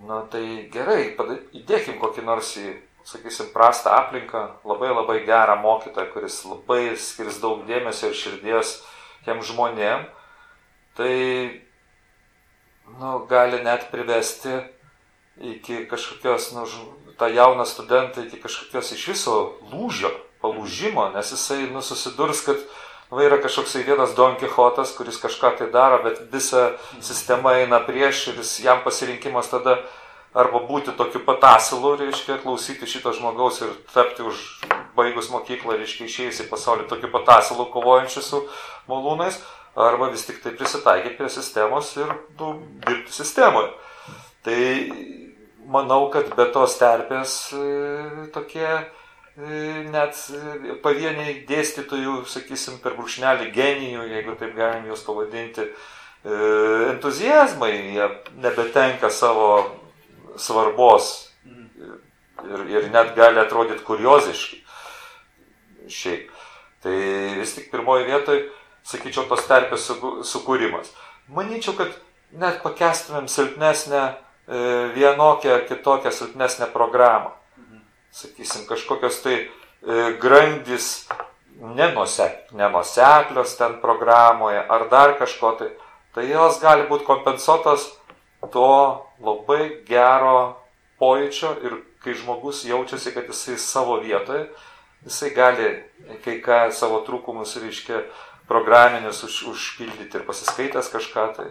nu 0.05 0.19
tai 0.31 0.43
gerai, 0.71 1.15
įdėkim 1.57 1.97
kokį 1.99 2.27
nors 2.29 2.53
į, 2.61 2.75
sakysim, 3.09 3.49
prastą 3.53 3.91
aplinką, 3.97 4.45
labai 4.65 4.91
labai 4.93 5.19
gerą 5.25 5.57
mokytoją, 5.63 6.11
kuris 6.13 6.43
labai 6.45 6.95
skirs 6.97 7.39
daug 7.41 7.65
dėmesio 7.67 8.11
ir 8.11 8.17
širdies 8.17 8.75
tiem 9.25 9.41
žmonėm, 9.45 10.05
tai 10.97 11.15
nu, 12.99 13.13
gali 13.29 13.61
net 13.65 13.89
privesti 13.91 14.59
iki 15.39 15.85
kažkokios, 15.89 16.51
nu, 16.53 16.65
tą 17.19 17.27
jauną 17.33 17.65
studentą 17.65 18.23
iki 18.25 18.39
kažkokios 18.41 18.93
iš 18.95 19.07
viso 19.13 19.37
lūžio, 19.71 20.11
palūžimo, 20.43 21.09
nes 21.15 21.33
jisai 21.33 21.65
nu, 21.73 21.81
susidurs, 21.83 22.43
kad 22.45 22.61
va, 23.11 23.23
yra 23.25 23.39
kažkoksai 23.43 23.83
vienas 23.87 24.13
Don 24.15 24.37
Quixotas, 24.39 24.93
kuris 24.95 25.19
kažką 25.19 25.55
tai 25.59 25.69
daro, 25.73 26.01
bet 26.05 26.21
visa 26.31 26.75
sistema 27.01 27.57
eina 27.59 27.81
prieš 27.83 28.29
ir 28.31 28.43
jis, 28.43 28.59
jam 28.63 28.83
pasirinkimas 28.85 29.51
tada 29.51 29.79
arba 30.33 30.61
būti 30.67 30.93
tokiu 30.97 31.21
pat 31.25 31.45
asilu, 31.55 31.95
reiškia, 31.99 32.39
klausyti 32.43 32.89
šito 32.89 33.13
žmogaus 33.17 33.61
ir 33.65 33.73
tapti 33.93 34.25
už 34.25 34.41
baigus 34.97 35.31
mokyklą, 35.33 35.77
reiškia, 35.79 36.09
išėjus 36.09 36.43
į 36.45 36.49
pasaulį 36.51 36.89
tokiu 36.91 37.09
pat 37.13 37.39
asilu 37.39 37.65
kovojančiu 37.73 38.25
su 38.25 38.43
malūnais, 38.89 39.39
arba 39.79 40.11
vis 40.13 40.25
tik 40.27 40.41
tai 40.43 40.53
prisitaikyti 40.57 41.17
prie 41.17 41.29
sistemos 41.33 41.95
ir 41.97 42.13
nu, 42.39 42.59
dirbti 42.85 43.13
sistemoje. 43.13 43.73
Tai 44.45 44.61
manau, 45.69 46.07
kad 46.13 46.31
be 46.37 46.47
tos 46.53 46.77
terpės 46.79 47.35
e, 47.53 48.29
tokie 48.33 48.67
e, 48.69 48.85
net 49.89 50.17
pavieniai 50.83 51.41
dėstytojų, 51.49 52.23
sakysim, 52.29 52.79
per 52.83 52.95
brūkšnelį 52.97 53.51
genijų, 53.55 54.07
jeigu 54.13 54.37
taip 54.39 54.55
galim 54.57 54.87
juos 54.89 55.03
pavadinti, 55.05 55.67
e, 55.67 56.39
entuzijazmai, 56.93 57.73
jie 57.97 58.09
nebetenka 58.41 59.11
savo 59.13 59.51
svarbos 60.39 61.29
ir, 61.45 62.65
ir 62.71 62.87
net 62.93 63.15
gali 63.17 63.41
atrodyti 63.41 63.85
kurioziški. 63.87 64.63
Šiaip. 65.89 66.31
Tai 66.83 66.95
vis 67.39 67.55
tik 67.57 67.71
pirmoji 67.73 68.07
vietoje 68.07 68.45
sakyčiau, 68.87 69.27
tos 69.29 69.45
terpės 69.49 69.87
sukūrimas. 70.29 70.91
Manyčiau, 71.33 71.75
kad 71.77 71.93
net 72.31 72.61
pakestumėm 72.63 73.27
silpnesnę, 73.29 74.03
e, 74.09 74.61
vienokią 74.95 75.55
ar 75.57 75.65
kitokią 75.69 76.11
silpnesnę 76.11 76.69
programą. 76.73 77.33
Sakysim, 78.11 78.65
kažkokios 78.69 79.21
tai 79.21 79.35
e, 79.37 79.49
grandis 80.21 81.07
nenusek, 81.59 82.49
nenuseklios 82.55 83.57
ten 83.59 83.77
programoje 83.81 84.63
ar 84.69 84.87
dar 84.89 85.17
kažko 85.19 85.51
tai, 85.59 85.69
tai 86.15 86.25
jos 86.29 86.61
gali 86.63 86.87
būti 86.89 87.05
kompensuotos 87.05 87.91
to 88.53 88.71
labai 89.23 89.83
gero 89.87 90.57
pojūčio 90.99 91.53
ir 91.65 91.77
kai 92.03 92.15
žmogus 92.15 92.63
jaučiasi, 92.67 93.13
kad 93.15 93.27
jisai 93.27 93.57
savo 93.59 93.99
vietoje, 94.03 94.47
jisai 95.05 95.31
gali 95.35 95.69
kai 96.23 96.39
ką 96.43 96.69
savo 96.75 97.01
trūkumus, 97.07 97.57
reiškia, 97.59 98.03
programinius 98.49 99.23
už, 99.23 99.41
užpildyti 99.53 100.17
ir 100.17 100.25
pasiskaitęs 100.25 100.89
kažką 100.89 101.25
tai. 101.37 101.49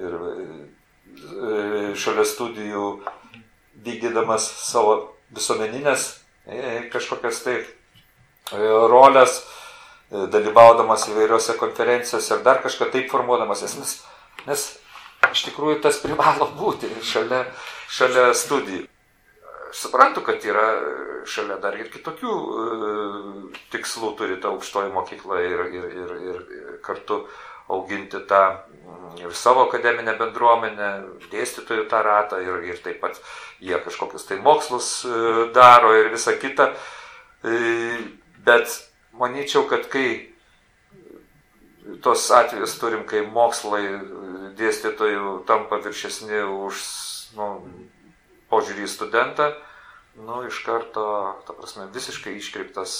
Ir 0.00 0.14
e, 0.16 1.94
šalia 2.00 2.24
studijų 2.24 2.84
vykdydamas 3.84 4.46
savo 4.70 4.94
visuomeninės 5.36 6.06
e, 6.46 6.86
kažkokias 6.92 7.42
tai 7.44 7.58
e, 7.60 7.66
rolės, 8.90 9.42
dalyvaudamas 10.10 11.04
įvairiose 11.12 11.54
konferencijose 11.60 12.32
ir 12.34 12.40
dar 12.42 12.58
kažką 12.64 12.88
taip 12.90 13.12
formuodamas, 13.12 13.60
nes, 13.62 13.92
nes 14.48 14.64
iš 15.28 15.44
tikrųjų 15.48 15.80
tas 15.84 16.00
privalo 16.02 16.48
būti 16.56 16.90
šalia, 17.04 17.44
šalia 17.90 18.30
studijų. 18.36 18.86
Aš 19.70 19.84
suprantu, 19.84 20.24
kad 20.26 20.42
yra 20.42 20.66
šalia 21.30 21.60
dar 21.62 21.76
ir 21.78 21.90
kitokių 21.92 22.32
e, 22.32 22.64
tikslų 23.70 24.14
turi 24.18 24.40
ta 24.42 24.50
aukštoji 24.50 24.90
mokykla 24.94 25.38
ir, 25.46 25.62
ir, 25.70 25.86
ir, 26.02 26.16
ir 26.30 26.40
kartu 26.82 27.22
auginti 27.70 28.18
tą 28.26 28.40
mm, 28.50 29.20
ir 29.22 29.36
savo 29.36 29.68
akademinę 29.68 30.16
bendruomenę, 30.18 30.90
dėstytojų 31.30 31.86
tą 31.92 32.02
ratą 32.02 32.40
ir, 32.42 32.64
ir 32.72 32.80
taip 32.82 32.98
pat 33.04 33.20
jie 33.62 33.78
kažkokius 33.84 34.26
tai 34.26 34.40
mokslus 34.42 34.90
e, 35.04 35.46
daro 35.54 35.94
ir 35.98 36.10
visa 36.14 36.34
kita. 36.34 36.72
E, 37.46 38.00
bet 38.46 38.74
manyčiau, 39.20 39.68
kad 39.70 39.86
kai 39.92 40.08
tos 42.02 42.26
atvejus 42.34 42.74
turim, 42.80 43.04
kai 43.08 43.22
mokslai 43.26 43.84
dėstytojų 44.58 45.40
tampa 45.48 45.80
viršesni 45.84 46.42
už 46.66 46.82
nu, 47.38 47.48
požiūrį 48.50 48.86
į 48.86 48.90
studentą, 48.90 49.52
nu, 50.18 50.42
iš 50.48 50.60
karto, 50.66 51.06
ta 51.46 51.54
prasme, 51.54 51.86
visiškai 51.94 52.34
iškreiptas 52.38 52.98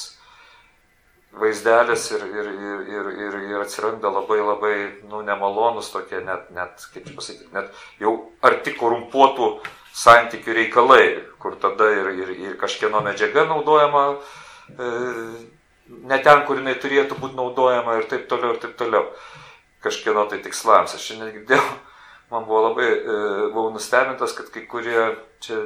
vaizdelis 1.32 2.08
ir, 2.10 2.24
ir, 2.26 2.48
ir, 2.50 2.80
ir, 2.90 3.10
ir, 3.26 3.36
ir 3.52 3.60
atsiranda 3.62 4.10
labai 4.10 4.40
labai, 4.42 4.76
nu, 5.10 5.22
nemalonus 5.26 5.92
tokie, 5.94 6.22
net, 6.26 6.48
net 6.54 6.86
kaip 6.94 7.10
pasakyti, 7.14 7.50
net 7.54 7.70
jau 8.02 8.14
arti 8.46 8.74
korumpuotų 8.78 9.52
santykių 9.94 10.56
reikalai, 10.58 11.04
kur 11.42 11.56
tada 11.62 11.90
ir, 11.94 12.10
ir, 12.22 12.34
ir 12.48 12.56
kažkieno 12.58 13.02
medžiaga 13.06 13.46
naudojama 13.50 14.04
e, 14.14 14.90
ne 16.10 16.18
ten, 16.22 16.44
kur 16.46 16.60
jinai 16.60 16.76
turėtų 16.82 17.18
būti 17.20 17.38
naudojama 17.38 17.98
ir 17.98 18.08
taip 18.10 18.26
toliau, 18.30 18.54
ir 18.54 18.62
taip 18.62 18.76
toliau. 18.78 19.06
Kažkieno 19.80 20.26
tai 20.28 20.42
tikslams. 20.44 20.94
Aš 20.96 21.08
šiandien 21.08 21.32
girdėjau, 21.38 21.68
man 22.32 22.46
buvo 22.48 22.66
labai, 22.68 22.88
e, 22.90 23.18
buvau 23.54 23.70
nustebintas, 23.74 24.34
kad 24.36 24.50
kai 24.52 24.66
kurie 24.68 25.06
čia 25.40 25.62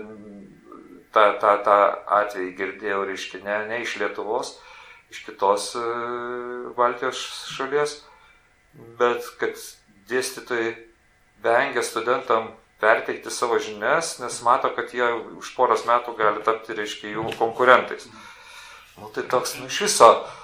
tą, 1.15 1.27
tą, 1.43 1.55
tą 1.67 1.79
atvejį 2.21 2.51
girdėjau, 2.59 3.05
reiškia, 3.11 3.43
ne, 3.47 3.59
ne 3.71 3.81
iš 3.85 3.97
Lietuvos, 4.03 4.57
iš 5.13 5.23
kitos 5.27 5.71
e, 5.79 5.85
Baltijos 6.79 7.21
šalies, 7.55 8.01
bet 8.99 9.27
kad 9.41 9.59
dėstytojai 10.11 10.75
vengia 11.45 11.83
studentam 11.87 12.53
perteikti 12.83 13.33
savo 13.33 13.59
žinias, 13.63 14.19
nes 14.21 14.41
mato, 14.45 14.71
kad 14.77 14.93
jie 14.93 15.07
už 15.39 15.55
poros 15.57 15.87
metų 15.89 16.17
gali 16.19 16.43
tapti, 16.45 16.77
reiškia, 16.77 17.15
jų 17.15 17.31
konkurentais. 17.39 18.09
Nu, 18.99 19.11
tai 19.15 19.25
toks, 19.31 19.57
nu, 19.61 19.71
iš 19.71 19.85
viso 19.87 20.11
e, 20.11 20.44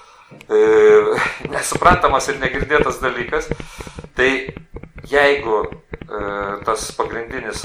nesuprantamas 1.50 2.28
ir 2.30 2.40
negirdėtas 2.42 3.00
dalykas. 3.02 3.48
Tai 4.16 4.30
jeigu 5.10 5.62
e, 5.64 6.20
tas 6.66 6.90
pagrindinis 6.96 7.64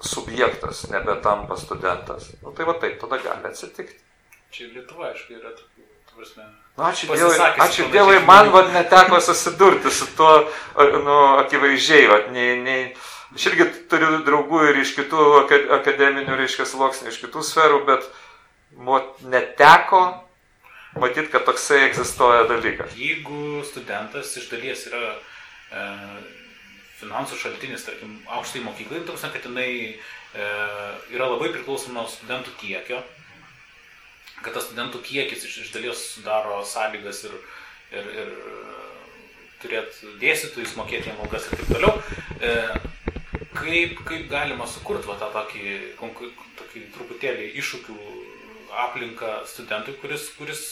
subjektas 0.00 0.86
nebetampa 0.90 1.56
studentas. 1.56 2.30
Nu, 2.42 2.52
tai 2.52 2.66
va 2.68 2.76
taip 2.80 3.00
tada 3.00 3.18
gali 3.22 3.50
atsitikti. 3.50 3.98
Čia 4.52 4.70
Lietuva, 4.72 5.10
aišku, 5.10 5.34
yra 5.36 5.50
tokių, 5.56 5.86
prasme. 6.16 6.46
Nu, 6.76 6.84
ačiū 6.86 7.08
Dievui, 7.10 7.36
ačiū 7.64 7.88
Dievui 7.92 8.20
man 8.28 8.50
vad 8.52 8.70
neteko 8.72 9.20
susidurti 9.20 9.90
su 9.90 10.06
tuo, 10.16 10.32
nu, 10.76 11.16
akivaizdžiai, 11.42 12.06
vad, 12.10 12.28
nei, 12.34 12.54
nei, 12.60 12.82
aš 13.34 13.48
irgi 13.50 13.66
turiu 13.90 14.20
draugų 14.26 14.62
ir 14.70 14.82
iš 14.84 14.94
kitų 14.98 15.26
akademinių, 15.80 16.36
reiškia, 16.36 16.68
sluoksnių, 16.68 17.10
iš 17.10 17.20
kitų 17.24 17.44
sferų, 17.48 17.82
bet 17.88 18.06
vat, 18.86 19.10
neteko 19.24 20.04
matyti, 21.00 21.30
kad 21.32 21.44
toksai 21.46 21.82
egzistuoja 21.88 22.46
dalykas. 22.50 22.96
Jeigu 22.98 23.62
studentas 23.68 24.32
iš 24.40 24.48
dalies 24.52 24.86
yra 24.90 25.02
e, 25.12 25.84
finansų 27.00 27.38
šaltinis, 27.40 27.84
tarkim, 27.86 28.16
aukštai 28.38 28.64
mokyklai, 28.64 29.02
nu, 29.02 29.08
toks, 29.10 29.26
kad 29.34 29.44
jinai 29.46 29.70
e, 29.92 30.48
yra 31.14 31.28
labai 31.30 31.52
priklausoma 31.54 32.00
nuo 32.00 32.08
studentų 32.10 32.54
kiekio, 32.60 33.02
kad 34.42 34.52
tas 34.56 34.68
studentų 34.68 35.02
kiekis 35.04 35.46
iš, 35.48 35.60
iš 35.66 35.72
dalies 35.76 36.02
sudaro 36.14 36.60
sąlygas 36.68 37.24
ir, 37.28 37.38
ir, 37.96 38.12
ir 38.22 38.34
turėti 39.62 40.12
dėstytojus, 40.20 40.76
mokėti 40.78 41.10
jiem 41.10 41.24
algas 41.24 41.48
ir 41.48 41.60
taip 41.60 41.72
toliau. 41.72 41.96
E, 42.40 42.54
kaip, 43.56 44.00
kaip 44.06 44.28
galima 44.30 44.68
sukurti 44.68 45.08
va, 45.08 45.16
tą 45.20 45.30
tokį, 45.34 45.76
tokį 46.60 46.86
truputėlį 46.96 47.52
iššūkių 47.60 47.98
aplinką 48.72 49.40
studentui, 49.46 49.94
kuris, 50.00 50.30
kuris, 50.38 50.62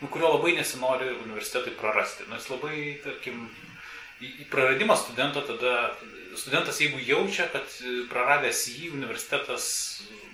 nu, 0.00 0.08
kurio 0.08 0.34
labai 0.34 0.54
nesinori 0.58 1.10
universitetui 1.24 1.74
prarasti. 1.80 2.28
Nes 2.30 2.48
labai, 2.52 3.00
tarkim, 3.04 3.48
praradimas 4.50 5.04
studento 5.04 5.40
tada, 5.40 5.96
studentas 6.36 6.80
jeigu 6.80 7.00
jaučia, 7.04 7.48
kad 7.52 7.66
praradęs 8.10 8.66
jį 8.70 8.90
universitetas, 8.94 9.64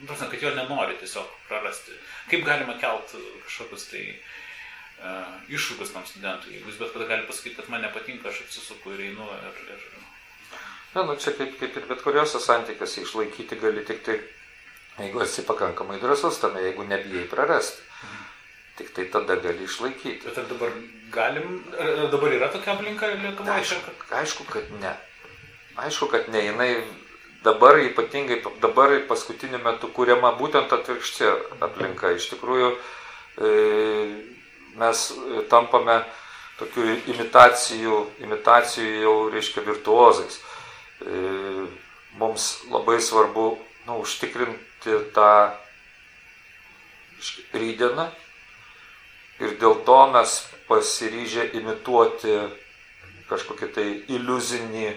prasme, 0.06 0.30
kad 0.32 0.42
jo 0.42 0.54
nenori 0.56 0.98
tiesiog 1.00 1.28
prarasti, 1.48 1.94
kaip 2.30 2.44
galima 2.46 2.76
kelt 2.80 3.14
kažkokius 3.46 3.86
tai 3.90 4.04
uh, 4.12 5.36
iššūkius 5.52 5.94
tam 5.94 6.06
studentui, 6.08 6.56
jeigu 6.56 6.72
jis 6.72 6.80
bet 6.82 6.92
kada 6.94 7.10
gali 7.12 7.28
pasakyti, 7.28 7.56
kad 7.60 7.70
man 7.72 7.86
nepatinka, 7.86 8.30
aš 8.30 8.42
apsisuku 8.46 8.96
ir 8.96 9.06
einu 9.10 9.28
ir... 9.38 9.62
ir... 9.76 9.86
Na, 10.96 11.04
nu, 11.04 11.16
čia 11.20 11.34
kaip, 11.36 11.58
kaip 11.60 11.76
ir 11.76 11.88
bet 11.90 12.02
kuriuose 12.02 12.40
santykiuose 12.42 13.04
išlaikyti 13.04 13.60
gali 13.60 13.84
tik 13.86 14.02
tai, 14.06 14.18
jeigu 14.98 15.20
esi 15.20 15.42
pakankamai 15.42 16.00
drąsus 16.00 16.40
tame, 16.40 16.62
jeigu 16.62 16.84
nebijai 16.84 17.28
prarasti. 17.28 17.82
Tik 18.76 18.92
tai 18.92 19.04
tada 19.08 19.36
gali 19.40 19.64
išlaikyti. 19.64 20.24
Bet 20.24 20.38
ar 20.38 20.44
dabar 20.50 20.72
galim, 21.12 21.64
ar 21.80 22.10
dabar 22.12 22.32
yra 22.36 22.48
tokia 22.52 22.74
aplinka 22.74 23.08
Lietuvoje? 23.08 23.52
Aišku, 23.52 23.92
aišku, 24.12 24.44
kad 24.52 24.68
ne. 24.80 24.92
Aišku, 25.80 26.08
kad 26.12 26.28
ne. 26.28 26.42
Jinai 26.44 26.70
dabar 27.44 27.80
ypatingai, 27.80 28.42
dabar 28.60 28.92
paskutiniu 29.08 29.62
metu 29.64 29.88
kūriama 29.96 30.34
būtent 30.36 30.72
atvirkščia 30.76 31.32
aplinka. 31.64 32.12
Iš 32.18 32.28
tikrųjų, 32.34 32.70
e, 33.40 33.50
mes 34.76 35.06
tampame 35.48 36.02
tokių 36.60 36.84
imitacijų, 37.14 38.02
imitacijų 38.28 39.02
jau, 39.06 39.16
reiškia, 39.32 39.64
virtuozais. 39.64 40.40
E, 41.00 41.66
mums 42.20 42.66
labai 42.72 43.00
svarbu 43.00 43.48
nu, 43.86 44.00
užtikrinti 44.04 44.66
tą 45.16 45.30
rydieną, 47.56 48.10
Ir 49.36 49.58
dėl 49.60 49.82
to 49.84 49.96
mes 50.14 50.38
pasiryžę 50.66 51.50
imituoti 51.58 52.38
kažkokį 53.28 53.66
tai 53.74 53.84
iliuzinį 54.16 54.86
e, 54.86 54.96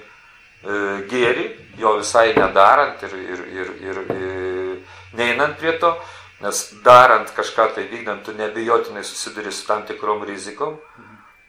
gėrį, 1.12 1.46
jo 1.81 1.98
visai 1.98 2.29
nedarant 2.38 3.03
ir, 3.03 3.15
ir, 3.19 3.41
ir, 3.60 3.74
ir, 3.84 4.00
ir 4.13 4.15
e, 4.15 4.77
neinant 5.19 5.58
prie 5.60 5.74
to, 5.81 5.91
nes 6.39 6.62
darant 6.86 7.34
kažką 7.36 7.67
tai 7.75 7.89
vykdant, 7.91 8.24
tu 8.24 8.36
nebejotinai 8.38 9.03
susiduri 9.03 9.51
su 9.51 9.67
tam 9.67 9.84
tikrom 9.89 10.24
rizikom, 10.29 10.77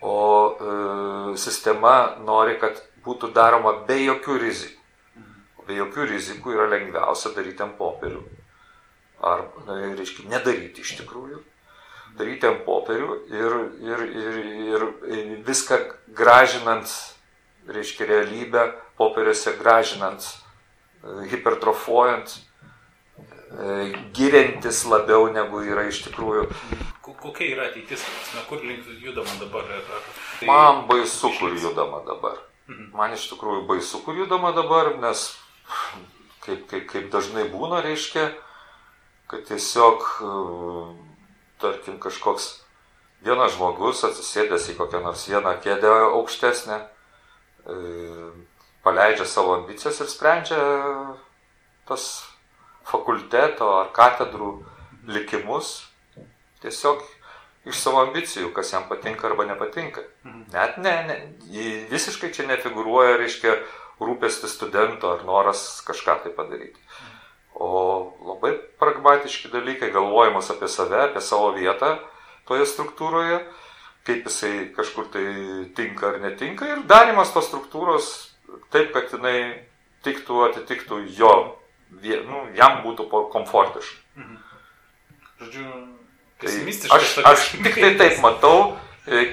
o 0.02 0.18
e, 0.50 0.76
sistema 1.38 2.16
nori, 2.26 2.58
kad 2.58 2.80
būtų 3.06 3.30
daroma 3.36 3.76
be 3.86 4.00
jokių 4.02 4.40
rizikų. 4.48 4.79
Be 5.70 5.76
jokių 5.78 6.08
rizikų 6.10 6.56
yra 6.56 6.66
lengviausia 6.66 7.30
daryti 7.36 7.62
ant 7.62 7.76
popierių. 7.78 8.24
Ar, 9.22 9.44
na, 9.68 9.76
reiškia, 9.94 10.26
nedaryti 10.32 10.82
iš 10.82 10.96
tikrųjų 10.98 11.38
daryti 12.18 12.48
ant 12.48 12.64
popierių 12.66 13.16
ir, 13.30 13.56
ir, 13.86 14.04
ir, 14.18 14.38
ir 14.74 14.84
viską 15.46 15.78
gražinant, 16.16 16.90
reiškia 17.70 18.08
realybę, 18.08 18.66
popieriuose 18.98 19.54
gražinant, 19.60 20.24
e, 20.24 21.28
hipertrofuojant, 21.30 22.34
e, 22.34 23.90
girintis 24.16 24.82
labiau 24.90 25.28
negu 25.32 25.62
yra 25.62 25.86
iš 25.88 26.02
tikrųjų. 26.08 26.48
kokia 27.20 27.54
yra 27.54 27.68
ateitis, 27.70 28.02
na, 28.34 28.42
kur 28.48 28.64
link 28.64 28.86
judama 28.98 29.38
dabar? 29.40 29.64
Ar, 29.70 29.84
ar, 29.96 30.02
tai 30.40 30.46
Man 30.48 30.86
baisu, 30.88 31.30
kur 31.38 31.54
judama 31.54 32.02
dabar. 32.06 32.40
Mhm. 32.66 32.90
Man 32.96 33.12
iš 33.12 33.28
tikrųjų 33.32 33.66
baisu, 33.68 34.02
kur 34.04 34.16
judama 34.16 34.52
dabar, 34.56 34.96
nes 34.98 35.28
kaip, 36.44 36.64
kaip, 36.70 36.86
kaip 36.90 37.10
dažnai 37.12 37.46
būna, 37.52 37.82
reiškia, 37.84 38.30
kad 39.30 39.44
tiesiog, 39.48 40.06
tarkim, 41.62 42.00
kažkoks 42.02 42.48
vienas 43.24 43.54
žmogus 43.54 44.02
atsisėdęs 44.08 44.70
į 44.72 44.78
kokią 44.80 45.02
nors 45.04 45.26
vieną 45.28 45.54
kėdę 45.62 45.92
aukštesnę, 46.08 46.80
paleidžia 48.82 49.28
savo 49.28 49.54
ambicijas 49.58 50.00
ir 50.00 50.10
sprendžia 50.10 50.60
tas 51.88 52.08
fakulteto 52.88 53.68
ar 53.76 53.90
katedrų 53.94 54.54
likimus 55.10 55.90
tiesiog 56.64 57.02
iš 57.68 57.76
savo 57.76 58.00
ambicijų, 58.06 58.50
kas 58.56 58.72
jam 58.72 58.86
patinka 58.88 59.28
arba 59.28 59.44
nepatinka. 59.48 60.02
Mhm. 60.24 60.44
Net 60.54 60.78
ne, 60.80 60.94
ne, 61.08 61.16
visiškai 61.90 62.32
čia 62.32 62.48
nefigūruoja, 62.48 63.18
reiškia, 63.20 63.56
rūpestis 64.00 64.54
studento 64.56 65.12
ar 65.12 65.24
noras 65.28 65.82
kažką 65.86 66.20
tai 66.24 66.32
padaryti. 66.36 66.80
O 67.54 68.14
labai 68.24 68.54
pragmatiški 68.80 69.50
dalykai, 69.52 69.92
galvojimas 69.92 70.50
apie 70.52 70.68
save, 70.72 71.02
apie 71.08 71.20
savo 71.24 71.52
vietą 71.56 71.98
toje 72.48 72.66
struktūroje, 72.66 73.42
kaip 74.08 74.26
jisai 74.28 74.70
kažkur 74.76 75.10
tai 75.12 75.24
tinka 75.76 76.14
ar 76.14 76.20
netinka 76.24 76.68
ir 76.70 76.84
darimas 76.88 77.32
tos 77.34 77.50
struktūros 77.50 78.10
taip, 78.72 78.94
kad 78.96 79.12
jinai 79.12 79.66
tiktų, 80.06 80.44
atitiktų 80.48 81.02
jo, 81.18 81.34
nu, 82.00 82.44
jam 82.56 82.80
būtų 82.86 83.10
komfortiška. 83.34 84.00
Mhm. 84.16 84.38
Žodžiu, 85.40 85.66
Tai 86.40 86.48
aš, 86.96 87.18
aš 87.24 87.40
tik 87.60 87.74
tai 87.76 87.90
taip 88.00 88.20
matau, 88.24 88.78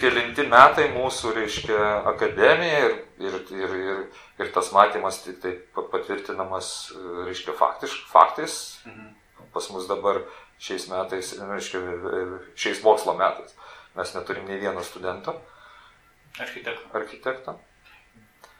kelinti 0.01 0.47
metai 0.49 0.87
mūsų, 0.95 1.33
reiškia, 1.37 1.77
akademija 2.13 2.79
ir, 2.87 2.97
ir, 3.21 3.37
ir, 3.53 3.77
ir, 3.77 4.01
ir 4.41 4.51
tas 4.55 4.71
matymas 4.73 5.21
tik 5.25 5.39
tai 5.43 5.53
patvirtinamas, 5.75 6.71
e, 6.95 7.05
reiškia, 7.29 7.55
faktiš, 7.59 7.95
faktais. 8.11 8.57
Mhm. 8.89 9.13
Pas 9.53 9.69
mus 9.73 9.87
dabar 9.89 10.19
šiais 10.61 10.87
metais, 10.91 11.31
reiškia, 11.39 11.81
e, 11.81 12.25
šiais 12.57 12.83
mokslo 12.85 13.15
metais 13.17 13.55
mes 13.97 14.13
neturim 14.13 14.45
nei 14.45 14.59
vieno 14.61 14.83
studento. 14.83 15.33
Architekto. 16.37 16.93
Architekto. 16.97 17.57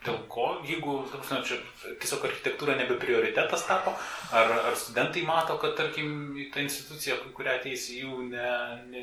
Dėl 0.02 0.18
ko, 0.30 0.46
jeigu 0.66 1.00
tarpsime, 1.10 1.40
čia 1.46 1.58
tiesiog 1.98 2.24
architektūra 2.28 2.76
nebe 2.78 2.94
prioritetas 3.02 3.64
tapo, 3.66 3.92
ar, 4.34 4.52
ar 4.70 4.76
studentai 4.78 5.24
mato, 5.26 5.56
kad, 5.62 5.74
tarkim, 5.78 6.36
ta 6.54 6.62
institucija, 6.62 7.18
kurią 7.34 7.56
ateis, 7.58 7.88
jų 7.98 8.28
ne, 8.30 8.52
ne, 8.92 9.02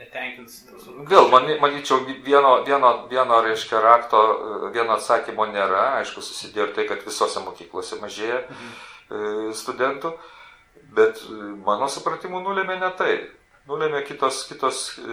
netenkins? 0.00 0.60
Vėl, 1.10 1.28
man, 1.32 1.48
manyčiau, 1.62 2.02
vieno, 2.26 2.60
vieno, 2.66 2.92
vieno, 3.10 3.40
reiškia, 3.46 3.82
rakto, 3.84 4.22
vieno 4.74 4.96
atsakymo 4.96 5.48
nėra. 5.52 6.00
Aišku, 6.00 6.24
susidėjo 6.24 6.68
ir 6.68 6.74
tai, 6.76 6.86
kad 6.90 7.04
visose 7.06 7.42
mokyklose 7.44 8.00
mažėja 8.02 8.44
mhm. 8.46 8.78
E, 9.10 9.20
studentų, 9.58 10.12
bet 10.94 11.18
mano 11.66 11.88
supratimu 11.90 12.44
nulėmė 12.44 12.76
ne 12.78 12.90
tai. 12.94 13.14
Nulėmė 13.70 14.00
kitos, 14.06 14.44
kitos 14.48 14.78
e, 14.98 15.04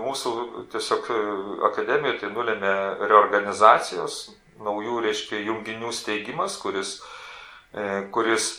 mūsų 0.00 0.32
tiesiog 0.72 1.08
e, 1.10 1.16
akademijoje, 1.70 2.18
tai 2.20 2.30
nulėmė 2.32 2.74
reorganizacijos, 3.10 4.18
naujų, 4.62 5.00
reiškia, 5.04 5.40
junginių 5.48 5.90
steigimas, 5.92 6.56
kuris, 6.62 6.98
e, 7.74 8.06
kuris 8.14 8.50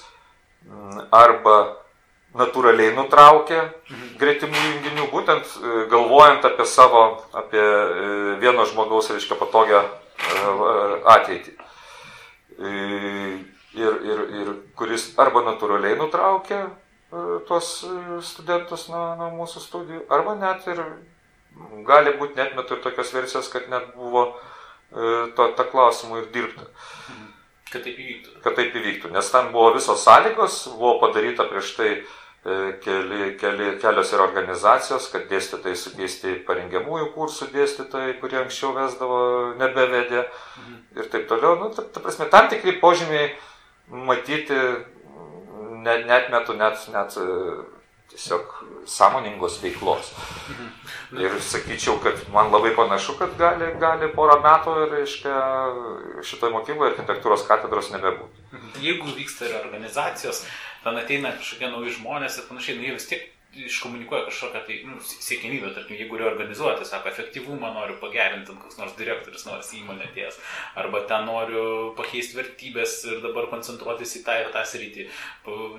arba 1.16 1.56
natūraliai 2.40 2.96
nutraukia 2.96 3.68
greitimų 4.22 4.64
junginių, 4.64 5.08
būtent 5.12 5.54
e, 5.58 5.76
galvojant 5.92 6.46
apie 6.48 6.66
savo, 6.70 7.04
apie 7.38 7.62
e, 7.62 8.10
vieno 8.42 8.66
žmogaus, 8.70 9.12
reiškia, 9.14 9.40
patogią 9.40 9.84
ateitį. 11.14 11.52
Ir, 12.58 13.98
ir, 14.10 14.22
ir 14.42 14.48
kuris 14.80 15.12
arba 15.22 15.44
natūraliai 15.46 15.94
nutraukia 16.00 16.64
tuos 17.46 17.68
studentus 18.26 18.88
nuo, 18.90 19.04
nuo 19.20 19.28
mūsų 19.36 19.62
studijų, 19.62 20.00
arba 20.10 20.34
net 20.40 20.66
ir 20.74 20.82
gali 21.86 22.16
būti 22.18 22.42
net 22.42 22.58
metu 22.58 22.74
ir 22.74 22.82
tokios 22.82 23.14
versijos, 23.14 23.52
kad 23.54 23.70
net 23.70 23.92
buvo 23.94 24.24
uh, 24.32 24.42
E, 24.92 25.32
to, 25.36 25.48
to 25.48 25.64
klausimu 25.72 26.22
ir 26.22 26.30
dirbti. 26.32 26.64
Kad 27.68 27.84
taip 27.84 27.98
įvyktų. 28.00 28.38
Kad 28.44 28.56
taip 28.56 28.76
įvyktų, 28.80 29.12
nes 29.12 29.32
ten 29.34 29.50
buvo 29.52 29.74
visos 29.76 30.04
sąlygos, 30.08 30.62
buvo 30.78 30.94
padaryta 31.02 31.44
prieš 31.50 31.74
tai 31.76 31.90
e, 31.92 32.04
keli, 32.84 33.32
keli, 33.40 33.70
kelios 33.82 34.12
ir 34.14 34.24
organizacijos, 34.24 35.10
kad 35.12 35.26
dėstytojai 35.32 35.80
sukeisti 35.80 36.36
parengiamųjų 36.48 37.10
kursų 37.16 37.50
dėstytojai, 37.54 38.18
kurie 38.22 38.40
anksčiau 38.44 38.74
vesdavo, 38.78 39.22
nebevedė 39.60 40.22
mhm. 40.24 40.78
ir 41.00 41.10
taip 41.12 41.28
toliau. 41.32 41.58
Nu, 41.62 41.72
ta, 41.76 41.84
ta 41.84 42.04
prasme, 42.04 42.30
tam 42.32 42.48
tikri 42.52 42.78
požymiai 42.82 43.34
matyti, 43.88 44.60
net, 45.84 46.06
net 46.08 46.32
metu, 46.32 46.56
net, 46.58 46.80
net 46.94 47.18
tiesiog 48.12 48.54
sąmoningos 48.88 49.60
veiklos. 49.64 50.14
Mhm. 50.50 50.70
Ir 51.24 51.36
sakyčiau, 51.44 51.98
kad 52.04 52.22
man 52.34 52.52
labai 52.52 52.72
panašu, 52.76 53.18
kad 53.20 53.36
gali, 53.40 53.74
gali 53.80 54.08
porą 54.16 54.40
metų, 54.44 54.78
reiškia, 54.94 55.36
šitoje 56.24 56.56
mokykloje 56.56 56.94
architektūros 56.94 57.44
katedros 57.48 57.92
nebebūtų. 57.96 58.48
Mhm. 58.54 58.72
Jeigu 58.84 59.12
vyksta 59.20 59.52
reorganizacijos, 59.52 60.46
ten 60.84 61.00
ateina 61.02 61.34
kažkokie 61.38 61.72
nauji 61.72 61.96
žmonės 61.98 62.40
ir 62.40 62.48
panašiai, 62.50 62.78
nu 62.78 62.88
jie 62.88 62.94
vis 62.98 63.10
tiek 63.10 63.26
iškomunikuoja 63.56 64.26
kažkokią 64.26 64.60
tai 64.68 64.84
nu, 64.86 64.98
siekimybę, 65.02 65.72
tarkim, 65.74 65.96
jeigu 65.96 66.18
reorganizuoti, 66.18 66.86
sako, 66.86 67.10
efektyvumą 67.10 67.72
noriu 67.74 67.96
pagerinti, 68.02 68.54
koks 68.60 68.78
nors 68.78 68.96
direktorius 69.00 69.46
nors 69.48 69.72
įmonė 69.74 70.10
ties, 70.14 70.38
arba 70.76 71.02
ten 71.08 71.26
noriu 71.26 71.94
pakeisti 71.98 72.38
vertybės 72.38 72.98
ir 73.08 73.22
dabar 73.24 73.48
koncentruotis 73.52 74.18
į 74.20 74.24
tą 74.28 74.36
ir 74.42 74.52
tą 74.54 74.64
sritį, 74.68 75.08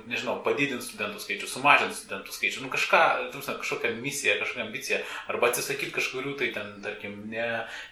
nežinau, 0.08 0.38
padidinti 0.46 0.86
studentų 0.86 1.22
skaičių, 1.22 1.50
sumažinti 1.52 1.98
studentų 2.00 2.34
skaičių, 2.34 2.64
nu 2.64 2.72
kažką, 2.72 3.02
tarsi, 3.34 3.54
kažkokią 3.60 3.92
misiją, 4.00 4.38
kažkokią 4.40 4.64
ambiciją, 4.66 5.02
arba 5.28 5.52
atsisakyti 5.52 5.94
kažkurių 5.94 6.34
tai 6.40 6.50
ten, 6.56 6.72
tarkim, 6.82 7.20
ne, 7.30 7.46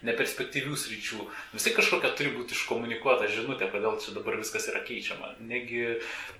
neperspektyvių 0.09 0.81
sričių. 0.81 1.29
Vis 1.53 1.69
tiek 1.69 1.77
kažkokia 1.77 2.15
turi 2.17 2.33
būti 2.35 2.57
iškomunikuota 2.57 3.29
žinutė, 3.31 3.71
kodėl 3.71 4.01
čia 4.03 4.17
dabar 4.17 4.41
viskas 4.41 4.71
yra 4.73 4.83
keičiama. 4.87 5.37
Negi, 5.47 5.85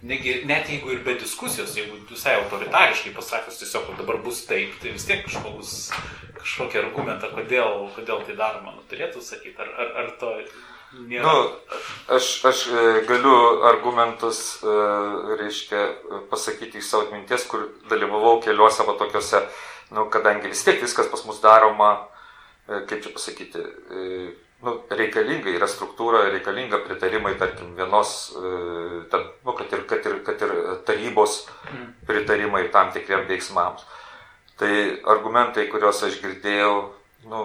negi, 0.03 0.41
net 0.49 0.73
jeigu 0.73 0.97
ir 0.97 1.05
be 1.07 1.17
diskusijos, 1.21 1.77
jeigu 1.77 2.01
visai 2.09 2.39
autoritariškai 2.41 3.13
pasakyti, 3.13 3.26
pasakius 3.27 3.59
tiesiog, 3.59 3.89
kad 3.89 3.99
dabar 3.99 4.21
bus 4.23 4.45
taip, 4.47 4.77
tai 4.79 4.95
vis 4.95 5.07
tiek 5.07 5.27
žmogus 5.27 5.91
kažkokį 6.39 6.79
argumentą, 6.79 7.33
kodėl, 7.35 7.89
kodėl 7.97 8.23
tai 8.23 8.37
daroma, 8.39 8.77
nu, 8.77 8.85
turėtų 8.91 9.23
sakyti, 9.25 9.57
ar, 9.59 9.73
ar, 9.83 9.93
ar 10.03 10.11
to 10.21 10.31
nėra. 11.09 11.27
Nu, 11.27 11.81
aš, 12.15 12.29
aš 12.47 12.63
e, 12.71 12.85
galiu 13.09 13.35
argumentus, 13.67 14.61
e, 14.63 14.77
reiškia, 15.43 15.83
pasakyti 16.31 16.79
iš 16.79 16.93
savo 16.93 17.09
atminties, 17.09 17.49
kur 17.51 17.67
dalyvavau 17.91 18.39
keliuose 18.45 18.87
va 18.87 18.95
tokiuose, 19.01 19.43
nu, 19.97 20.07
kadangi 20.13 20.53
vis 20.53 20.63
tiek 20.67 20.79
viskas 20.83 21.11
pas 21.11 21.27
mus 21.27 21.43
daroma, 21.43 21.91
e, 22.69 22.85
kaip 22.87 23.03
čia 23.03 23.15
pasakyti, 23.17 23.67
nu, 24.65 24.75
reikalinga 24.91 25.53
yra 25.53 25.69
struktūra, 25.69 26.25
reikalinga 26.33 26.81
pritarimai, 26.87 27.35
tarkim, 27.41 27.75
vienos, 27.77 28.15
e, 28.37 29.03
ten, 29.13 29.27
nu, 29.45 29.55
kad, 29.59 29.73
ir, 29.73 29.85
kad, 29.91 30.09
ir, 30.09 30.19
kad 30.27 30.43
ir 30.47 30.55
tarybos 30.89 31.43
mm. 31.73 31.87
pritarimai 32.09 32.67
tam 32.75 32.93
tikriem 32.95 33.27
veiksmams. 33.29 33.85
Tai 34.57 34.73
argumentai, 35.13 35.67
kuriuos 35.69 36.01
aš 36.07 36.17
girdėjau, 36.23 36.75
nu, 37.29 37.43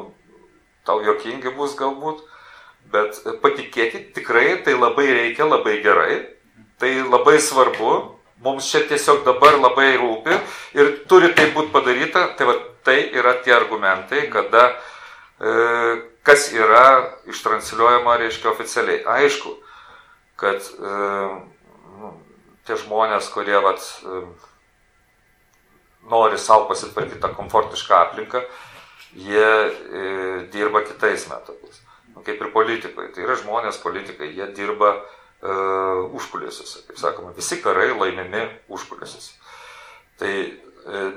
tau 0.88 1.02
jokingi 1.04 1.52
bus 1.58 1.76
galbūt, 1.80 2.24
bet 2.91 3.19
patikėkit, 3.43 4.13
tikrai 4.15 4.62
tai 4.65 4.78
labai 4.78 5.10
reikia, 5.12 5.47
labai 5.47 5.82
gerai, 5.84 6.15
tai 6.82 6.95
labai 7.04 7.38
svarbu, 7.43 7.91
mums 8.41 8.71
čia 8.71 8.86
tiesiog 8.89 9.26
dabar 9.28 9.60
labai 9.60 9.93
rūpi 10.02 10.39
ir 10.80 10.95
turi 11.10 11.34
tai 11.38 11.52
būti 11.54 11.69
padaryta, 11.76 12.32
tai 12.38 12.47
va, 12.50 12.56
tai 12.88 12.97
yra 13.13 13.36
tie 13.43 13.54
argumentai, 13.54 14.26
kada 14.34 14.63
e, 14.71 14.76
kas 16.23 16.51
yra 16.54 16.86
ištransliuojama, 17.32 18.17
reiškia, 18.21 18.51
oficialiai. 18.51 19.01
Aišku, 19.10 19.56
kad 20.41 20.62
e, 20.62 20.95
nu, 22.01 22.12
tie 22.67 22.77
žmonės, 22.77 23.30
kurie 23.34 23.58
vat, 23.63 23.82
e, 24.06 24.21
nori 26.12 26.38
savo 26.41 26.67
pasitvarkyti 26.69 27.21
tą 27.21 27.32
komfortišką 27.38 27.97
aplinką, 28.08 28.43
jie 29.17 29.47
e, 29.47 30.04
dirba 30.54 30.84
kitais 30.86 31.27
metodais. 31.30 31.82
Nu, 32.15 32.23
kaip 32.25 32.41
ir 32.41 32.51
politikai. 32.54 33.10
Tai 33.15 33.25
yra 33.25 33.38
žmonės, 33.39 33.82
politikai, 33.84 34.32
jie 34.36 34.49
dirba 34.58 34.93
e, 34.97 35.01
užkulisiuose. 36.17 36.86
Kaip 36.89 37.01
sakoma, 37.01 37.34
visi 37.38 37.62
karai 37.63 37.91
laimimi 37.93 38.45
užkulisiuose. 38.69 39.34
Tai 40.21 40.34
e, 40.38 40.54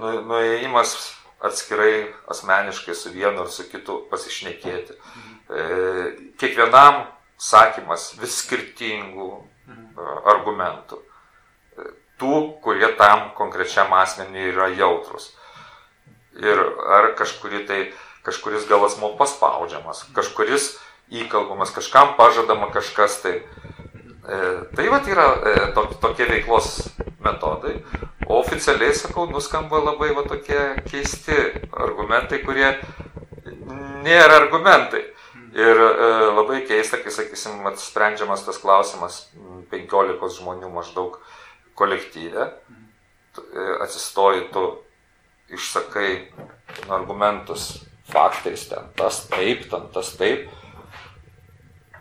nu, 0.01 0.15
nuėjimas 0.31 0.97
atskirai 1.45 2.15
asmeniškai 2.31 2.95
su 2.95 3.13
vienu 3.13 3.45
ar 3.45 3.51
su 3.53 3.67
kitu 3.69 3.99
pasišnekėti. 4.11 4.97
E, 4.97 5.65
kiekvienam 6.41 7.05
sakymas 7.41 8.13
vis 8.21 8.39
skirtingų 8.41 9.29
e, 9.37 9.45
argumentų. 10.33 11.01
E, 11.01 11.91
tų, 12.21 12.39
kurie 12.65 12.89
tam 13.01 13.29
konkrečiam 13.37 13.93
asmeniui 13.99 14.49
yra 14.55 14.71
jautrus. 14.73 15.35
Ir 16.41 16.59
ar 16.91 17.13
kažkuri 17.19 17.63
tai, 17.69 17.83
kažkuris 18.27 18.65
gal 18.71 18.87
asmo 18.89 19.13
paspaudžiamas, 19.21 20.07
kažkuris 20.17 20.73
įkalbamas, 21.13 21.75
kažkam 21.77 22.17
pažadama 22.19 22.73
kažkas 22.75 23.21
tai. 23.23 23.37
Tai 24.25 24.85
va 24.89 24.99
yra 25.05 25.27
to, 25.77 25.83
tokie 26.01 26.25
veiklos 26.25 26.79
metodai. 27.25 27.79
O 28.27 28.39
oficialiai, 28.41 28.95
sakau, 28.97 29.27
nuskamba 29.31 29.81
labai 29.83 30.13
va 30.17 30.25
tokie 30.29 30.61
keisti 30.89 31.37
argumentai, 31.73 32.41
kurie 32.45 32.71
nėra 34.05 34.41
argumentai. 34.43 35.03
Ir 35.55 35.79
e, 35.79 36.07
labai 36.35 36.63
keista, 36.67 36.99
kai, 36.99 37.13
sakysim, 37.15 37.61
sprendžiamas 37.79 38.43
tas 38.47 38.59
klausimas 38.59 39.21
15 39.71 40.41
žmonių 40.41 40.71
maždaug 40.75 41.21
kolektyve, 41.79 42.49
e, 42.51 43.69
atsistoji 43.85 44.49
tu, 44.55 44.65
išsakai 45.55 46.11
argumentus 46.89 47.85
faktais, 48.11 48.69
ten 48.69 48.91
tas 48.97 49.25
taip, 49.31 49.69
ten 49.71 49.89
tas 49.95 50.15
taip. 50.19 50.49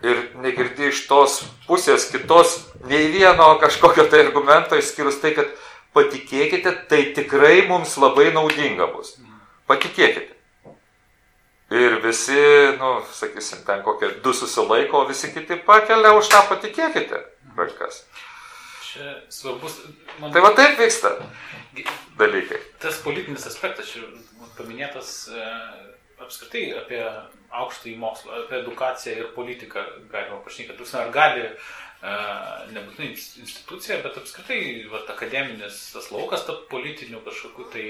Ir 0.03 0.19
negirdi 0.43 0.89
iš 0.89 1.05
tos 1.07 1.37
pusės 1.67 2.09
kitos 2.11 2.57
nei 2.89 3.07
vieno 3.13 3.53
kažkokio 3.61 4.09
tai 4.11 4.25
argumento, 4.25 4.75
išskyrus 4.75 5.21
tai, 5.23 5.31
kad 5.37 5.53
patikėkite, 5.95 6.73
tai 6.91 7.05
tikrai 7.15 7.61
mums 7.69 7.95
labai 8.01 8.33
naudinga 8.35 8.89
bus. 8.91 9.15
Patikėkite. 9.69 10.33
Ir 11.73 11.95
visi, 12.03 12.35
nu, 12.77 12.89
sakysim, 13.15 13.63
ten 13.65 13.79
kokie 13.85 14.11
du 14.25 14.33
susilaiko, 14.35 14.99
o 15.01 15.07
visi 15.09 15.31
kiti 15.33 15.55
pakelia 15.65 16.11
už 16.13 16.27
tą 16.29 16.43
patikėkite 16.51 17.23
rankas. 17.57 18.03
Čia 18.85 19.15
svarbus. 19.31 19.79
Man... 20.19 20.33
Tai 20.35 20.43
va 20.45 20.51
taip 20.57 20.77
vyksta 20.77 21.15
dalykai. 22.19 22.59
Tas 22.83 22.99
politinis 23.01 23.47
aspektas 23.49 23.89
čia 23.89 24.03
paminėtas 24.57 25.15
e, 25.33 25.47
apskritai 26.21 26.67
apie 26.83 27.01
aukštąjį 27.61 27.95
mokslą, 28.01 28.43
apie 28.43 28.59
edukaciją 28.61 29.15
ir 29.19 29.31
politiką 29.37 29.85
galima 30.11 30.41
pašnekėti. 30.45 30.87
Ar 30.99 31.11
gali 31.13 31.45
e, 31.45 31.53
nebūtinai 32.73 33.11
institucija, 33.13 33.99
bet 34.05 34.19
apskritai 34.21 34.59
vat, 34.91 35.09
akademinis 35.13 35.85
tas 35.93 36.09
laukas 36.13 36.45
tapti 36.47 36.69
politiniu 36.71 37.21
kažkokiu 37.25 37.69
tai 37.73 37.87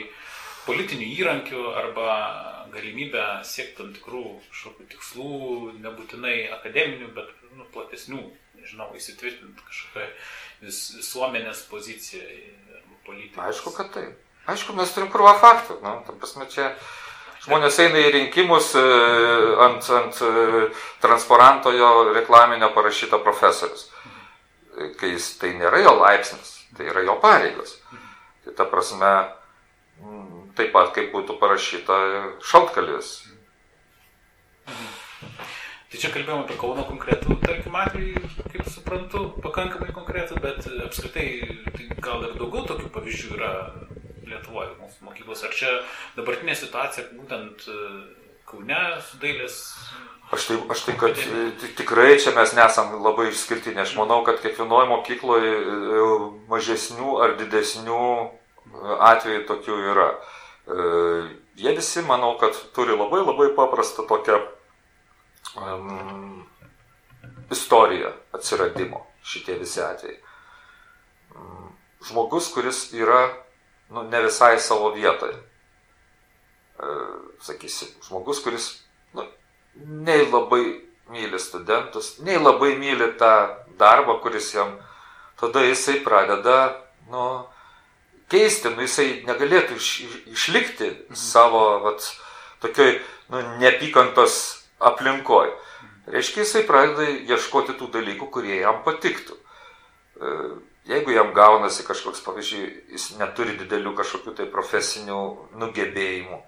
politinių 0.68 1.08
įrankių 1.20 1.64
arba 1.76 2.10
galimybę 2.74 3.24
siekti 3.48 3.78
tam 3.82 3.92
tikrų 3.96 4.24
kažkokių 4.50 4.90
tikslų, 4.94 5.32
nebūtinai 5.84 6.38
akademinių, 6.56 7.10
bet 7.16 7.32
nu, 7.58 7.68
platesnių, 7.74 8.22
nežinau, 8.60 8.90
įsitvirtinti 8.98 9.68
kažkokią 9.68 10.08
vis, 10.64 10.84
visuomenės 10.98 11.66
poziciją 11.70 12.24
politiką. 13.08 13.44
Aišku, 13.50 13.74
kad 13.76 13.92
tai. 13.96 14.08
Aišku, 14.50 14.76
mes 14.76 14.92
turim 14.96 15.12
krūvą 15.12 15.36
faktų. 15.40 15.80
Nu, 15.84 15.98
tam 16.08 16.20
prasme, 16.20 16.48
čia 16.52 16.72
žmonės 17.44 17.80
eina 17.84 18.02
į 18.02 18.12
rinkimus 18.18 18.72
e, 18.80 18.84
ant, 19.66 19.90
ant 20.00 20.22
e, 20.24 20.68
transparanto 21.04 21.74
jo 21.76 21.92
reklaminio 22.14 22.72
parašyto 22.76 23.20
profesorius. 23.24 23.90
Kai 25.00 25.14
jis 25.14 25.36
tai 25.42 25.54
nėra 25.60 25.84
jo 25.84 25.94
laipsnis, 26.00 26.56
tai 26.78 26.90
yra 26.90 27.04
jo 27.06 27.18
pareigos. 27.22 27.76
Tai 28.44 28.56
ta 28.58 28.66
prasme, 28.70 29.12
taip 30.58 30.74
pat 30.74 30.96
kaip 30.96 31.12
būtų 31.14 31.38
parašyta 31.42 32.00
šaltkalvis. 32.44 33.12
Tai 35.94 36.00
čia 36.02 36.10
kalbėjome 36.10 36.48
apie 36.48 36.56
Kauno 36.58 36.88
konkretų, 36.88 37.36
tarkim, 37.44 37.76
atvejį, 37.78 38.24
kaip 38.50 38.70
suprantu, 38.74 39.28
pakankamai 39.44 39.94
konkretų, 39.94 40.40
bet 40.42 40.66
apskritai 40.88 41.28
tai 41.76 41.86
gal 42.02 42.26
ir 42.26 42.34
daugiau 42.40 42.66
tokių 42.72 42.90
pavyzdžių 42.96 43.36
yra 43.38 43.52
Lietuvoje 44.24 44.74
mūsų 44.80 45.08
mokyklos. 45.08 45.44
Ar 45.48 45.56
čia 45.56 45.78
dabartinė 46.18 46.56
situacija 46.58 47.10
būtent 47.14 47.68
e, 47.68 47.80
Kaune 48.48 48.80
su 49.02 49.18
dailės 49.22 49.60
Aš 50.34 50.48
tai, 50.48 50.56
aš 50.72 50.82
tai, 50.88 50.94
kad 50.98 51.20
tikrai 51.78 52.16
čia 52.18 52.32
mes 52.34 52.56
nesam 52.58 52.96
labai 53.04 53.28
išskirtiniai. 53.30 53.84
Aš 53.84 53.94
manau, 54.00 54.24
kad 54.26 54.40
kiekvienoje 54.42 54.90
mokykloje 54.90 55.52
e, 55.54 56.06
mažesnių 56.50 57.18
ar 57.22 57.36
didesnių 57.38 58.08
atvejų 59.12 59.44
tokių 59.50 59.78
yra. 59.92 60.08
E, 60.66 60.88
jie 61.62 61.76
visi, 61.78 62.02
manau, 62.08 62.34
kad 62.42 62.58
turi 62.74 62.98
labai 62.98 63.22
labai 63.22 63.52
paprastą 63.54 64.08
tokią 64.10 64.40
um, 65.60 66.46
istoriją 67.54 68.14
atsiradimo 68.34 69.04
šitie 69.22 69.60
visi 69.62 69.84
atvejai. 69.86 70.18
Žmogus, 72.04 72.50
kuris 72.56 72.88
yra 72.98 73.28
nu, 73.94 74.04
ne 74.10 74.22
visai 74.26 74.60
savo 74.60 74.92
vietoje. 74.96 75.38
Sakysim, 77.44 77.94
žmogus, 78.08 78.42
kuris 78.44 78.68
nu, 79.14 79.26
nei 80.06 80.26
labai 80.26 80.64
myli 81.14 81.40
studentus, 81.40 82.18
nei 82.26 82.40
labai 82.42 82.74
myli 82.80 83.12
tą 83.20 83.34
darbą, 83.78 84.20
kuris 84.24 84.54
jam, 84.56 84.78
tada 85.40 85.64
jisai 85.64 86.00
pradeda, 86.04 86.58
nu, 87.12 87.46
keisti, 88.32 88.72
nu 88.74 88.88
jisai 88.88 89.08
negalėtų 89.28 89.78
iš, 89.78 89.90
išlikti 90.34 90.90
savo, 91.18 91.64
vat, 91.86 92.08
tokioj, 92.64 92.98
nu, 93.30 93.44
neapykantos 93.62 94.40
aplinkoj. 94.84 95.54
Reiškia, 96.14 96.44
jisai 96.44 96.66
pradeda 96.68 97.08
ieškoti 97.32 97.78
tų 97.80 97.92
dalykų, 97.94 98.28
kurie 98.34 98.58
jam 98.60 98.82
patiktų. 98.88 99.38
E, 100.20 100.36
jeigu 100.90 101.14
jam 101.16 101.34
gaunasi 101.36 101.86
kažkoks, 101.88 102.24
pavyzdžiui, 102.26 102.70
jis 102.96 103.12
neturi 103.20 103.58
didelių 103.60 103.94
kažkokių 103.98 104.36
tai 104.38 104.48
profesinių 104.52 105.20
nugebėjimų, 105.62 106.40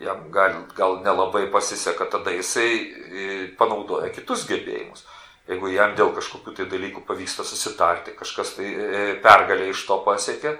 jam 0.00 0.26
gal, 0.32 0.62
gal 0.76 1.00
nelabai 1.04 1.46
pasiseka, 1.52 2.08
tada 2.12 2.32
jisai 2.32 2.70
e, 2.72 3.30
panaudoja 3.58 4.12
kitus 4.14 4.46
gebėjimus. 4.48 5.04
Jeigu 5.50 5.72
jam 5.72 5.96
dėl 5.98 6.12
kažkokių 6.14 6.54
tai 6.56 6.68
dalykų 6.70 7.02
pavyksta 7.08 7.44
susitarti, 7.44 8.14
kažkas 8.16 8.54
tai 8.56 8.70
e, 8.70 9.02
pergalė 9.24 9.70
iš 9.72 9.84
to 9.88 9.98
pasiekia, 10.06 10.54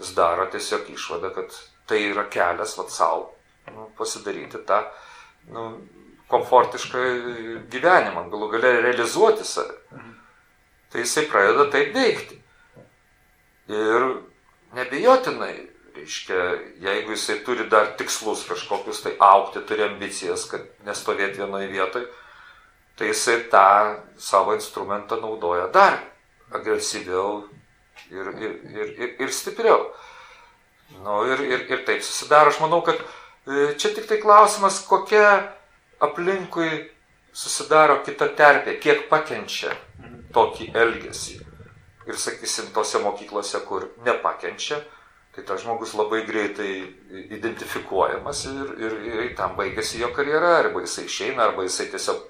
jis 0.00 0.12
daro 0.16 0.48
tiesiog 0.52 0.90
išvadą, 0.90 1.30
kad 1.36 1.54
tai 1.88 2.00
yra 2.10 2.26
kelias 2.32 2.76
vat 2.78 2.92
savo 2.92 3.30
nu, 3.72 3.88
pasidaryti 3.98 4.60
tą 4.68 4.82
nu, 5.52 5.68
komfortišką 6.32 7.04
gyvenimą, 7.72 8.26
galų 8.32 8.50
galę 8.56 8.74
realizuoti 8.88 9.46
save. 9.46 9.83
Tai 10.94 11.02
jisai 11.02 11.24
pradeda 11.26 11.64
taip 11.74 11.88
veikti. 11.90 12.36
Ir 13.74 14.04
nebejotinai, 14.78 15.54
reiškia, 15.96 16.42
jeigu 16.84 17.16
jisai 17.16 17.40
turi 17.42 17.64
dar 17.66 17.88
tikslus 17.98 18.44
kažkokius, 18.46 19.00
tai 19.02 19.16
aukti, 19.18 19.64
turi 19.66 19.82
ambicijas, 19.88 20.44
kad 20.52 20.68
nestovėti 20.86 21.42
vienoje 21.42 21.66
vietoje, 21.72 22.06
tai 22.94 23.08
jisai 23.10 23.40
tą 23.50 23.66
savo 24.22 24.54
instrumentą 24.54 25.18
naudoja 25.18 25.66
dar 25.74 25.98
agresyviau, 26.54 27.42
ir, 28.12 28.30
ir, 28.38 28.54
ir, 28.70 28.94
ir, 28.94 29.16
ir 29.26 29.34
stipriau. 29.34 29.88
Nu, 31.02 31.24
ir, 31.26 31.42
ir, 31.42 31.66
ir 31.74 31.82
taip 31.88 32.06
susidaro, 32.06 32.54
aš 32.54 32.60
manau, 32.62 32.84
kad 32.86 33.02
e, 33.02 33.72
čia 33.74 33.90
tik 33.96 34.06
tai 34.06 34.20
klausimas, 34.22 34.78
kokia 34.86 35.26
aplinkui 35.98 36.70
susidaro 37.34 37.98
kita 38.06 38.30
terpė, 38.38 38.78
kiek 38.78 39.08
pakenčia 39.10 39.74
tokį 40.34 40.70
elgesį. 40.74 41.38
Ir 42.04 42.18
sakysim, 42.20 42.72
tose 42.76 43.00
mokyklose, 43.00 43.62
kur 43.64 43.88
nepakenčia, 44.04 44.82
tai 45.34 45.44
tas 45.48 45.62
žmogus 45.64 45.94
labai 45.96 46.22
greitai 46.28 46.72
identifikuojamas 47.32 48.44
ir, 48.50 48.74
ir, 48.86 48.98
ir 49.08 49.30
tam 49.38 49.56
baigėsi 49.58 50.02
jo 50.02 50.10
karjera, 50.14 50.58
arba 50.60 50.84
jisai 50.84 51.06
išeina, 51.08 51.48
arba 51.48 51.64
jisai 51.64 51.88
tiesiog 51.94 52.20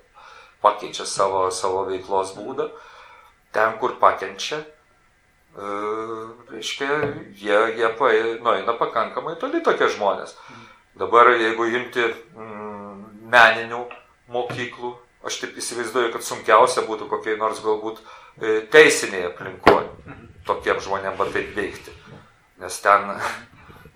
pakeičia 0.64 1.04
savo, 1.08 1.48
savo 1.52 1.84
veiklos 1.90 2.32
būdą. 2.38 2.70
Ten, 3.54 3.76
kur 3.82 3.98
pakenčia, 4.00 4.62
reiškia, 6.50 6.88
jie, 7.38 7.58
jie 7.78 7.90
nueina 8.42 8.74
pakankamai 8.78 9.36
toli 9.38 9.62
tokie 9.62 9.88
žmonės. 9.88 10.34
Dabar 10.98 11.30
jeigu 11.34 11.66
imti 11.74 12.06
mm, 12.08 13.28
meninių 13.30 13.84
mokyklų, 14.30 14.94
aš 15.24 15.40
taip 15.42 15.58
įsivaizduoju, 15.60 16.12
kad 16.12 16.26
sunkiausia 16.26 16.84
būtų 16.88 17.08
kokiai 17.10 17.38
nors 17.40 17.62
galbūt 17.64 18.00
e, 18.00 18.60
teisinėje 18.72 19.30
aplinkoje 19.32 20.20
tokiem 20.46 20.80
žmonėm 20.84 21.16
va 21.18 21.26
taip 21.32 21.54
veikti. 21.56 21.92
Nes 22.60 22.76
ten, 22.84 23.08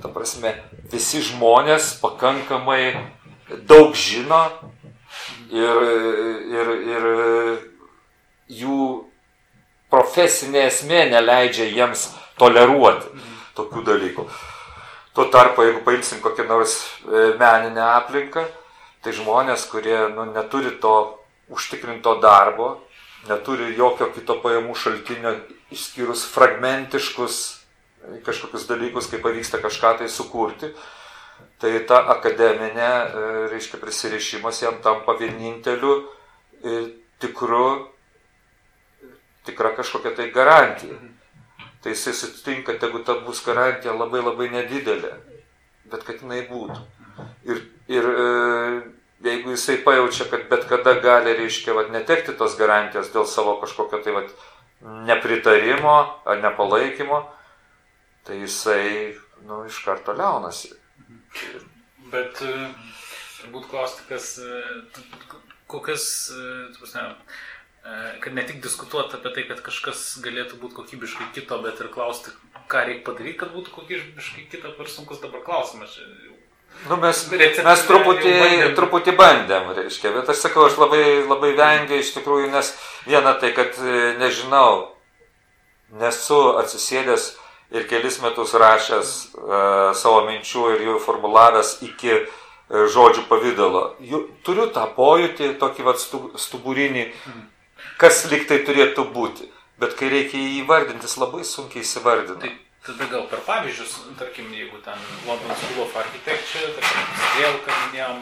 ta 0.01 0.11
prasme, 0.13 0.55
visi 0.93 1.23
žmonės 1.25 1.97
pakankamai 2.03 2.97
daug 3.69 3.95
žino 3.97 4.41
ir, 5.53 5.83
ir, 6.53 6.73
ir 6.95 7.09
jų 8.61 8.81
profesinė 9.93 10.67
esmė 10.69 11.07
neleidžia 11.13 11.69
jiems 11.69 12.09
toleruoti 12.41 13.27
tokių 13.57 13.85
dalykų. 13.87 14.25
Tuo 15.17 15.27
tarpu, 15.33 15.65
jeigu 15.67 15.83
paimsim 15.83 16.21
kokią 16.23 16.45
nors 16.47 16.79
e, 16.79 17.33
meninę 17.41 17.83
aplinką, 17.97 18.45
tai 19.03 19.15
žmonės, 19.17 19.65
kurie 19.71 19.97
nu, 20.15 20.29
neturi 20.31 20.77
to 20.83 21.18
užtikrinto 21.53 22.19
darbo, 22.23 22.75
neturi 23.29 23.73
jokio 23.77 24.11
kito 24.15 24.39
pajamų 24.43 24.77
šaltinio, 24.77 25.35
išskyrus 25.75 26.25
fragmentiškus 26.33 27.39
kažkokius 28.25 28.69
dalykus, 28.69 29.09
kaip 29.11 29.23
pavyksta 29.25 29.59
kažką 29.61 29.99
tai 29.99 30.09
sukurti, 30.09 30.71
tai 31.61 31.73
ta 31.89 31.99
akademinė, 32.15 32.89
e, 32.89 33.33
reiškia, 33.53 33.81
prisirišimas 33.83 34.63
jam 34.63 34.79
tampa 34.83 35.17
vieninteliu 35.19 35.97
tikru, 37.19 37.89
tikra 39.45 39.75
kažkokia 39.77 40.15
tai 40.17 40.31
garantija. 40.31 40.99
Tai 41.83 41.93
jisai 41.95 42.13
sutinka, 42.13 42.75
jeigu 42.75 43.05
ta 43.07 43.15
bus 43.23 43.45
garantija 43.47 43.95
labai 43.95 44.23
labai 44.23 44.49
nedidelė, 44.51 45.13
bet 45.91 46.03
kad 46.07 46.23
jinai 46.23 46.43
būtų. 46.49 46.81
Ir, 47.47 47.61
ir 47.91 48.09
jeigu 49.25 49.51
jisai 49.51 49.79
pajaučia, 49.85 50.27
kad 50.31 50.47
bet 50.51 50.67
kada 50.69 50.95
gali, 51.03 51.35
reiškia, 51.39 51.75
vat, 51.75 51.91
netekti 51.95 52.37
tos 52.39 52.57
garantijos 52.59 53.11
dėl 53.15 53.27
savo 53.27 53.57
kažkokio 53.63 54.03
tai 54.05 54.15
vat, 54.15 54.31
nepritarimo 55.09 55.97
ar 56.29 56.43
nepalaikymo, 56.43 57.23
tai 58.27 58.43
jisai, 58.45 59.17
nu, 59.49 59.65
iš 59.67 59.81
karto 59.85 60.15
liaunasi. 60.15 60.75
Bet 62.13 62.43
e, 62.45 62.53
turbūt 63.41 63.69
klausti, 63.73 64.07
kas, 64.09 64.37
e, 64.39 64.63
kokias, 65.71 66.07
e, 66.33 67.11
kad 68.23 68.37
ne 68.37 68.45
tik 68.47 68.63
diskutuoti 68.65 69.19
apie 69.19 69.35
tai, 69.35 69.47
kad 69.51 69.65
kažkas 69.67 70.07
galėtų 70.25 70.61
būti 70.63 70.79
kokybiškai 70.79 71.33
kito, 71.35 71.59
bet 71.65 71.83
ir 71.83 71.91
klausti, 71.93 72.33
ką 72.71 72.87
reikia 72.87 73.07
padaryti, 73.11 73.39
kad 73.43 73.55
būtų 73.57 73.75
kokybiškai 73.75 74.47
kito, 74.53 74.73
per 74.79 74.91
sunkus 74.93 75.23
dabar 75.25 75.43
klausimas. 75.47 75.99
Nu, 76.87 76.97
mes, 77.03 77.25
mes 77.33 77.83
truputį, 77.89 78.33
bandėm. 78.39 78.75
truputį 78.79 79.15
bandėm, 79.19 79.73
reiškia, 79.77 80.13
bet 80.15 80.31
aš 80.31 80.45
sakau, 80.47 80.69
aš 80.69 80.79
labai, 80.79 81.03
labai 81.27 81.51
vengiu 81.59 81.99
iš 81.99 82.13
tikrųjų, 82.15 82.53
nes 82.55 82.71
viena 83.09 83.35
tai, 83.41 83.51
kad 83.57 83.75
e, 83.83 84.15
nežinau, 84.21 84.95
nesu 85.99 86.39
atsisėdęs 86.63 87.33
ir 87.75 87.89
kelis 87.91 88.21
metus 88.23 88.55
rašęs 88.57 89.09
uh, 89.35 89.91
savo 89.97 90.23
minčių 90.25 90.63
ir 90.73 90.85
jų 90.87 90.95
formulavęs 91.05 91.75
iki 91.85 92.15
uh, 92.15 92.31
žodžių 92.69 93.27
pavydalo. 93.29 93.83
Turiu 94.45 94.69
tą 94.73 94.87
pojūtį, 94.97 95.55
tokį 95.61 95.87
vat 95.87 96.01
stuburinį, 96.01 97.07
kas 98.01 98.27
liktai 98.31 98.61
turėtų 98.67 99.07
būti, 99.15 99.49
bet 99.81 99.97
kai 99.99 100.11
reikia 100.13 100.41
jį 100.41 100.63
įvardinti, 100.63 101.09
labai 101.21 101.45
sunkiai 101.49 101.85
įsivardina. 101.85 102.53
Tada 102.87 103.09
gal 103.11 103.25
per 103.29 103.41
pavyzdžius, 103.45 103.95
tarkim, 104.21 104.53
jeigu 104.55 104.79
ten 104.85 105.01
London 105.27 105.57
School 105.59 105.83
of 105.83 105.97
Architecture, 105.99 106.69
tarkim, 106.77 107.09
vėl, 107.37 107.57
kad 107.67 107.81
minėjom, 107.89 108.21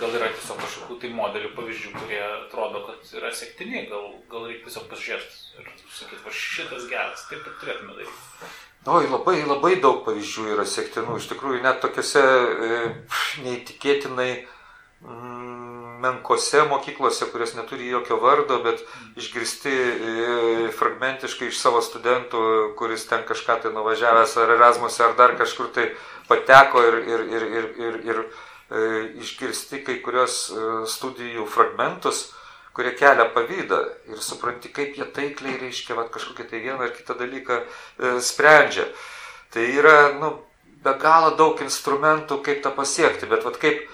gal 0.00 0.16
yra 0.16 0.30
tiesiog 0.32 0.62
kažkokių 0.62 0.96
tai 1.02 1.10
modelių 1.14 1.50
pavyzdžių, 1.58 1.92
kurie 1.98 2.22
atrodo, 2.24 2.82
kad 2.88 3.12
yra 3.20 3.30
sektini, 3.36 3.84
gal, 3.90 4.08
gal 4.32 4.48
reikia 4.48 4.64
tiesiog 4.66 4.88
pasižiūrėti 4.90 5.60
ir 5.60 5.70
sakyti, 6.00 6.22
va 6.24 6.34
šitas 6.40 6.88
geras, 6.90 7.26
taip 7.28 7.44
ir 7.44 7.60
turėtume 7.60 7.98
daryti. 7.98 8.50
Oi, 8.88 9.04
labai, 9.12 9.36
labai 9.44 9.74
daug 9.84 10.00
pavyzdžių 10.06 10.48
yra 10.56 10.64
sektinų, 10.64 11.18
iš 11.20 11.28
tikrųjų 11.34 11.60
net 11.66 11.82
tokiuose 11.84 12.22
e, 12.24 12.82
neįtikėtinai 13.44 14.30
mm, 15.04 15.77
menkose 16.02 16.62
mokyklose, 16.70 17.28
kurios 17.32 17.54
neturi 17.56 17.88
jokio 17.90 18.18
vardo, 18.22 18.60
bet 18.64 18.82
išgirsti 19.18 19.72
e, 19.72 20.70
fragmentiškai 20.78 21.50
iš 21.50 21.60
savo 21.60 21.82
studentų, 21.84 22.42
kuris 22.78 23.06
ten 23.10 23.24
kažką 23.28 23.60
tai 23.64 23.74
nuvažiavęs 23.74 24.36
ar 24.42 24.54
Erasmus 24.56 25.00
ar 25.04 25.16
dar 25.18 25.36
kažkur 25.38 25.72
tai 25.74 25.90
pateko 26.28 26.82
ir, 26.86 26.98
ir, 27.02 27.26
ir, 27.36 27.46
ir, 27.58 27.68
ir, 27.84 28.00
ir 28.10 28.24
e, 28.24 28.82
išgirsti 29.24 29.82
kai 29.86 30.00
kurios 30.04 30.48
e, 30.50 30.64
studijų 30.90 31.46
fragmentus, 31.50 32.28
kurie 32.76 32.92
kelia 32.94 33.26
pavydą 33.34 33.80
ir 34.12 34.20
supranti, 34.22 34.70
kaip 34.70 34.98
jie 34.98 35.06
taikliai 35.14 35.58
reiškia 35.64 35.96
va, 35.98 36.06
kažkokį 36.14 36.50
tai 36.50 36.60
vieną 36.62 36.86
ar 36.86 36.92
kitą 36.94 37.16
dalyką 37.18 37.62
e, 37.62 38.18
sprendžia. 38.22 38.86
Tai 39.50 39.64
yra, 39.80 39.96
nu, 40.20 40.36
be 40.84 40.94
galo 41.00 41.32
daug 41.36 41.58
instrumentų, 41.64 42.38
kaip 42.44 42.62
tą 42.62 42.70
pasiekti, 42.76 43.26
bet 43.30 43.46
va, 43.46 43.54
kaip 43.56 43.88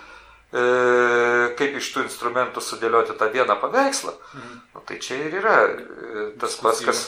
kaip 0.55 1.79
iš 1.81 1.91
tų 1.95 2.05
instrumentų 2.07 2.63
sudėlioti 2.63 3.17
tą 3.19 3.27
vieną 3.33 3.57
paveikslą, 3.63 4.15
mhm. 4.15 4.59
nu, 4.75 4.83
tai 4.87 5.01
čia 5.03 5.19
ir 5.27 5.39
yra 5.41 5.57
e, 5.67 6.27
tas 6.39 6.55
pats, 6.63 6.83
kas 6.87 7.01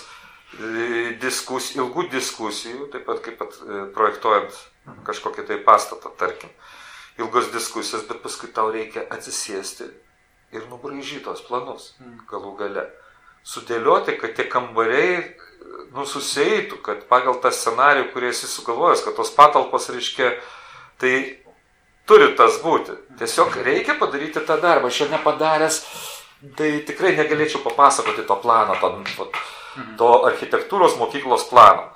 e, 0.59 1.15
diskus, 1.23 1.75
ilgų 1.79 2.09
diskusijų, 2.17 2.89
taip 2.95 3.07
pat 3.07 3.23
kaip 3.23 3.39
pat 3.39 3.61
projektuojant 3.95 4.59
kažkokį 5.07 5.47
tai 5.47 5.61
pastatą, 5.67 6.11
tarkim. 6.19 6.51
Ilgos 7.23 7.49
diskusijos, 7.55 8.05
bet 8.11 8.21
paskui 8.25 8.51
tau 8.53 8.69
reikia 8.75 9.07
atsisėsti 9.15 9.89
ir 10.55 10.67
nubraižyti 10.71 11.25
tos 11.25 11.43
planus 11.47 11.95
mhm. 12.01 12.27
galų 12.31 12.55
gale. 12.61 12.87
Sudėlioti, 13.47 14.19
kad 14.19 14.35
tie 14.35 14.49
kambariai 14.51 15.23
nususeitų, 15.95 16.81
kad 16.83 17.07
pagal 17.11 17.39
tą 17.43 17.53
scenarių, 17.55 18.09
kurį 18.11 18.33
esi 18.33 18.51
sugalvojęs, 18.51 19.05
kad 19.07 19.15
tos 19.19 19.31
patalpos 19.39 19.87
reiškia, 19.95 20.35
tai 20.99 21.15
turi 22.09 22.31
tas 22.38 22.61
būti. 22.62 22.95
Tiesiog 23.19 23.59
reikia 23.66 23.97
padaryti 24.01 24.42
tą 24.47 24.59
darbą. 24.62 24.90
Aš 24.90 25.03
jo 25.03 25.09
nepadaręs, 25.12 25.81
tai 26.59 26.71
tikrai 26.87 27.14
negalėčiau 27.19 27.64
papasakoti 27.64 28.27
to 28.29 28.38
plano, 28.42 28.77
to, 28.81 29.29
to 29.99 30.12
architektūros 30.31 30.99
mokyklos 31.01 31.49
plano. 31.51 31.90